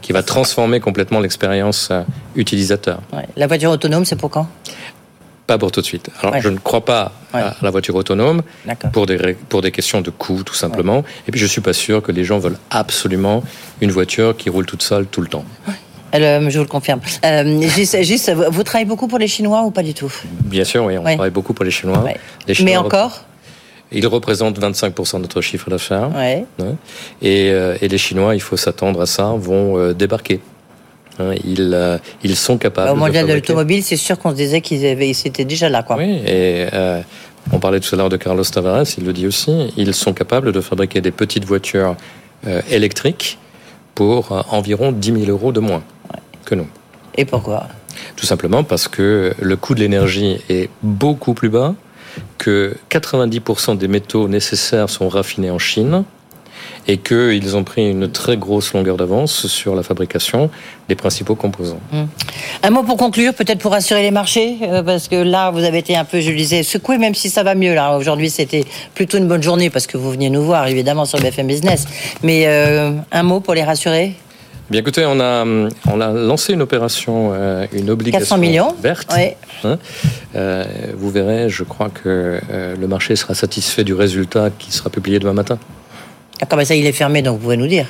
qui 0.00 0.12
va 0.12 0.22
transformer 0.22 0.80
complètement 0.80 1.20
l'expérience 1.20 1.90
utilisateur. 2.36 3.00
La 3.36 3.46
voiture 3.46 3.70
autonome, 3.70 4.04
c'est 4.04 4.16
pour 4.16 4.30
quand? 4.30 4.48
Pas 5.46 5.58
pour 5.58 5.70
tout 5.72 5.80
de 5.80 5.86
suite. 5.86 6.08
Alors, 6.22 6.40
je 6.40 6.48
ne 6.48 6.58
crois 6.58 6.84
pas 6.84 7.12
à 7.32 7.54
la 7.60 7.70
voiture 7.70 7.94
autonome 7.94 8.42
pour 8.92 9.06
des, 9.06 9.36
pour 9.48 9.60
des 9.60 9.70
questions 9.70 10.00
de 10.00 10.10
coût, 10.10 10.42
tout 10.42 10.54
simplement. 10.54 11.04
Et 11.28 11.32
puis, 11.32 11.40
je 11.40 11.46
suis 11.46 11.60
pas 11.60 11.72
sûr 11.72 12.02
que 12.02 12.12
les 12.12 12.24
gens 12.24 12.38
veulent 12.38 12.58
absolument 12.70 13.42
une 13.80 13.90
voiture 13.90 14.36
qui 14.36 14.48
roule 14.48 14.66
toute 14.66 14.82
seule 14.82 15.06
tout 15.06 15.20
le 15.20 15.28
temps. 15.28 15.44
Euh, 16.14 16.48
je 16.48 16.58
vous 16.58 16.64
le 16.64 16.68
confirme. 16.68 17.00
Euh, 17.24 17.60
juste, 18.02 18.30
vous 18.32 18.62
travaillez 18.62 18.86
beaucoup 18.86 19.08
pour 19.08 19.18
les 19.18 19.26
Chinois 19.26 19.62
ou 19.62 19.70
pas 19.70 19.82
du 19.82 19.94
tout? 19.94 20.12
Bien 20.40 20.64
sûr, 20.64 20.84
oui, 20.84 20.96
on 20.96 21.02
travaille 21.02 21.30
beaucoup 21.30 21.54
pour 21.54 21.64
les 21.64 21.70
Chinois. 21.70 22.04
Les 22.46 22.54
Chinois 22.54 22.72
Mais 22.72 22.76
encore? 22.76 23.22
Ils 23.92 24.06
représentent 24.06 24.58
25% 24.58 25.16
de 25.16 25.18
notre 25.20 25.40
chiffre 25.40 25.70
d'affaires. 25.70 26.10
Ouais. 26.16 26.44
Et, 27.20 27.50
euh, 27.50 27.76
et, 27.80 27.88
les 27.88 27.98
Chinois, 27.98 28.34
il 28.34 28.40
faut 28.40 28.56
s'attendre 28.56 29.00
à 29.00 29.06
ça, 29.06 29.34
vont 29.36 29.92
débarquer. 29.92 30.40
Hein, 31.18 31.34
ils, 31.44 31.72
euh, 31.74 31.98
ils 32.22 32.36
sont 32.36 32.58
capables. 32.58 32.90
Au 32.90 32.96
mondial 32.96 33.24
de, 33.24 33.30
de 33.30 33.34
l'automobile, 33.34 33.82
c'est 33.82 33.96
sûr 33.96 34.18
qu'on 34.18 34.30
se 34.30 34.36
disait 34.36 34.60
qu'ils 34.60 34.84
avaient, 34.86 35.10
étaient 35.10 35.44
déjà 35.44 35.68
là, 35.68 35.82
quoi. 35.82 35.96
Oui, 35.96 36.20
et 36.26 36.66
euh, 36.72 37.00
on 37.52 37.58
parlait 37.58 37.80
tout 37.80 37.94
à 37.94 37.98
l'heure 37.98 38.08
de 38.08 38.16
Carlos 38.16 38.44
Tavares, 38.44 38.86
il 38.98 39.04
le 39.04 39.12
dit 39.12 39.26
aussi. 39.26 39.72
Ils 39.76 39.94
sont 39.94 40.12
capables 40.12 40.52
de 40.52 40.60
fabriquer 40.60 41.00
des 41.00 41.10
petites 41.10 41.44
voitures 41.44 41.96
euh, 42.46 42.60
électriques 42.70 43.38
pour 43.94 44.44
environ 44.52 44.90
10 44.90 45.24
000 45.26 45.30
euros 45.30 45.52
de 45.52 45.60
moins 45.60 45.82
que 46.44 46.54
nous. 46.54 46.66
Et 47.16 47.24
pourquoi? 47.24 47.68
Tout 48.16 48.26
simplement 48.26 48.64
parce 48.64 48.88
que 48.88 49.34
le 49.40 49.56
coût 49.56 49.76
de 49.76 49.80
l'énergie 49.80 50.38
est 50.48 50.68
beaucoup 50.82 51.32
plus 51.32 51.48
bas, 51.48 51.74
que 52.38 52.76
90% 52.90 53.76
des 53.78 53.88
métaux 53.88 54.28
nécessaires 54.28 54.90
sont 54.90 55.08
raffinés 55.08 55.50
en 55.50 55.58
Chine 55.58 56.04
et 56.86 56.98
qu'ils 56.98 57.56
ont 57.56 57.64
pris 57.64 57.90
une 57.90 58.10
très 58.10 58.36
grosse 58.36 58.72
longueur 58.72 58.96
d'avance 58.96 59.46
sur 59.46 59.74
la 59.74 59.82
fabrication 59.82 60.50
des 60.88 60.94
principaux 60.94 61.34
composants. 61.34 61.80
Hum. 61.92 62.08
Un 62.62 62.70
mot 62.70 62.82
pour 62.82 62.96
conclure, 62.96 63.34
peut-être 63.34 63.60
pour 63.60 63.72
rassurer 63.72 64.02
les 64.02 64.10
marchés, 64.10 64.58
euh, 64.62 64.82
parce 64.82 65.08
que 65.08 65.16
là, 65.16 65.50
vous 65.50 65.64
avez 65.64 65.78
été 65.78 65.96
un 65.96 66.04
peu, 66.04 66.20
je 66.20 66.30
le 66.30 66.36
disais, 66.36 66.62
secoué, 66.62 66.98
même 66.98 67.14
si 67.14 67.30
ça 67.30 67.42
va 67.42 67.54
mieux. 67.54 67.74
Là, 67.74 67.96
aujourd'hui, 67.96 68.30
c'était 68.30 68.64
plutôt 68.94 69.18
une 69.18 69.28
bonne 69.28 69.42
journée 69.42 69.70
parce 69.70 69.86
que 69.86 69.96
vous 69.96 70.10
veniez 70.10 70.30
nous 70.30 70.42
voir, 70.42 70.66
évidemment, 70.66 71.04
sur 71.04 71.18
BFM 71.20 71.46
Business. 71.46 71.86
Mais 72.22 72.44
euh, 72.46 72.92
un 73.12 73.22
mot 73.22 73.40
pour 73.40 73.54
les 73.54 73.64
rassurer? 73.64 74.14
Bien 74.70 74.80
écoutez, 74.80 75.04
on 75.04 75.20
a, 75.20 75.44
on 75.44 76.00
a 76.00 76.10
lancé 76.12 76.54
une 76.54 76.62
opération, 76.62 77.32
euh, 77.34 77.66
une 77.74 77.90
obligation 77.90 78.36
400 78.36 78.38
millions. 78.38 78.74
verte. 78.80 79.12
Oui. 79.14 79.32
Hein 79.62 79.78
euh, 80.36 80.64
vous 80.96 81.10
verrez, 81.10 81.50
je 81.50 81.64
crois 81.64 81.90
que 81.90 82.40
euh, 82.50 82.74
le 82.74 82.88
marché 82.88 83.14
sera 83.14 83.34
satisfait 83.34 83.84
du 83.84 83.92
résultat 83.92 84.48
qui 84.58 84.72
sera 84.72 84.88
publié 84.88 85.18
demain 85.18 85.34
matin. 85.34 85.58
D'accord, 86.40 86.58
mais 86.58 86.64
ça, 86.64 86.74
il 86.74 86.86
est 86.86 86.92
fermé, 86.92 87.22
donc 87.22 87.36
vous 87.36 87.44
pouvez 87.44 87.56
nous 87.56 87.66
dire. 87.66 87.86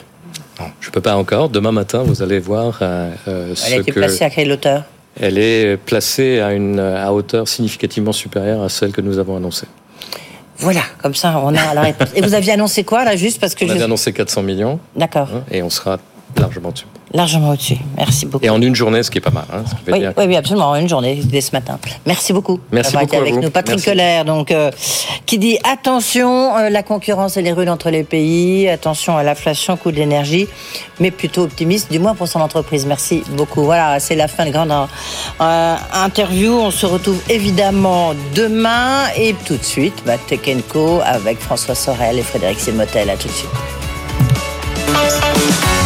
Non, 0.60 0.66
je 0.80 0.88
ne 0.88 0.92
peux 0.92 1.00
pas 1.00 1.16
encore. 1.16 1.48
Demain 1.48 1.72
matin, 1.72 2.02
vous 2.02 2.22
allez 2.22 2.38
voir 2.38 2.78
euh, 2.82 3.10
euh, 3.28 3.54
Elle 3.66 3.74
a 3.74 3.76
été 3.78 3.92
placée 3.92 4.24
à 4.24 4.30
quelle 4.30 4.52
hauteur? 4.52 4.84
Elle 5.20 5.38
est 5.38 5.76
placée 5.76 6.40
à 6.40 6.52
une 6.52 6.80
à 6.80 7.12
hauteur 7.12 7.46
significativement 7.46 8.12
supérieure 8.12 8.62
à 8.62 8.68
celle 8.68 8.92
que 8.92 9.00
nous 9.00 9.18
avons 9.18 9.36
annoncée. 9.36 9.66
Voilà, 10.58 10.82
comme 11.02 11.14
ça, 11.14 11.40
on 11.44 11.54
a 11.54 11.74
la 11.74 11.82
réponse. 11.82 12.08
Et 12.14 12.20
vous 12.20 12.34
aviez 12.34 12.52
annoncé 12.52 12.84
quoi, 12.84 13.04
là, 13.04 13.16
juste 13.16 13.40
parce 13.40 13.54
que... 13.54 13.64
On 13.64 13.68
je... 13.68 13.72
avait 13.72 13.82
annoncé 13.82 14.12
400 14.12 14.42
millions. 14.42 14.78
D'accord. 14.96 15.28
Hein, 15.34 15.42
et 15.50 15.62
on 15.62 15.70
sera 15.70 15.98
largement 16.36 16.70
dessus. 16.70 16.86
Largement 17.14 17.50
au-dessus. 17.50 17.76
Merci 17.96 18.26
beaucoup. 18.26 18.44
Et 18.44 18.50
en 18.50 18.60
une 18.60 18.74
journée, 18.74 19.04
ce 19.04 19.10
qui 19.10 19.18
est 19.18 19.20
pas 19.20 19.30
mal. 19.30 19.44
Hein, 19.52 19.62
oui, 19.86 20.00
dire... 20.00 20.12
oui, 20.16 20.24
oui, 20.26 20.34
absolument, 20.34 20.70
en 20.70 20.74
une 20.74 20.88
journée, 20.88 21.20
dès 21.22 21.40
ce 21.40 21.52
matin. 21.52 21.78
Merci 22.06 22.32
beaucoup 22.32 22.58
Merci 22.72 22.92
beaucoup 22.94 23.04
été 23.04 23.16
avec 23.16 23.34
vous. 23.34 23.40
nous. 23.40 23.50
Patrick 23.50 23.76
Merci. 23.76 23.90
Keller, 23.90 24.22
donc, 24.26 24.50
euh, 24.50 24.72
qui 25.24 25.38
dit 25.38 25.56
attention, 25.62 26.56
euh, 26.56 26.70
la 26.70 26.82
concurrence, 26.82 27.36
elle 27.36 27.46
est 27.46 27.52
rude 27.52 27.68
entre 27.68 27.90
les 27.90 28.02
pays, 28.02 28.68
attention 28.68 29.16
à 29.16 29.22
l'inflation, 29.22 29.76
coût 29.76 29.92
de 29.92 29.96
l'énergie, 29.96 30.48
mais 30.98 31.12
plutôt 31.12 31.42
optimiste, 31.42 31.92
du 31.92 32.00
moins 32.00 32.16
pour 32.16 32.26
son 32.26 32.40
entreprise. 32.40 32.84
Merci 32.84 33.22
beaucoup. 33.30 33.62
Voilà, 33.62 34.00
c'est 34.00 34.16
la 34.16 34.26
fin 34.26 34.44
de 34.44 34.50
grande 34.50 34.72
euh, 34.72 35.76
interview. 35.92 36.52
On 36.52 36.72
se 36.72 36.84
retrouve 36.84 37.22
évidemment 37.28 38.12
demain 38.34 39.04
et 39.16 39.36
tout 39.46 39.56
de 39.56 39.62
suite, 39.62 39.94
bah, 40.04 40.18
Tech 40.18 40.40
Co 40.68 41.00
avec 41.04 41.38
François 41.38 41.76
Sorel 41.76 42.18
et 42.18 42.22
Frédéric 42.22 42.58
Simotel. 42.58 43.08
À 43.08 43.16
tout 43.16 43.28
de 43.28 43.32
suite. 43.32 43.83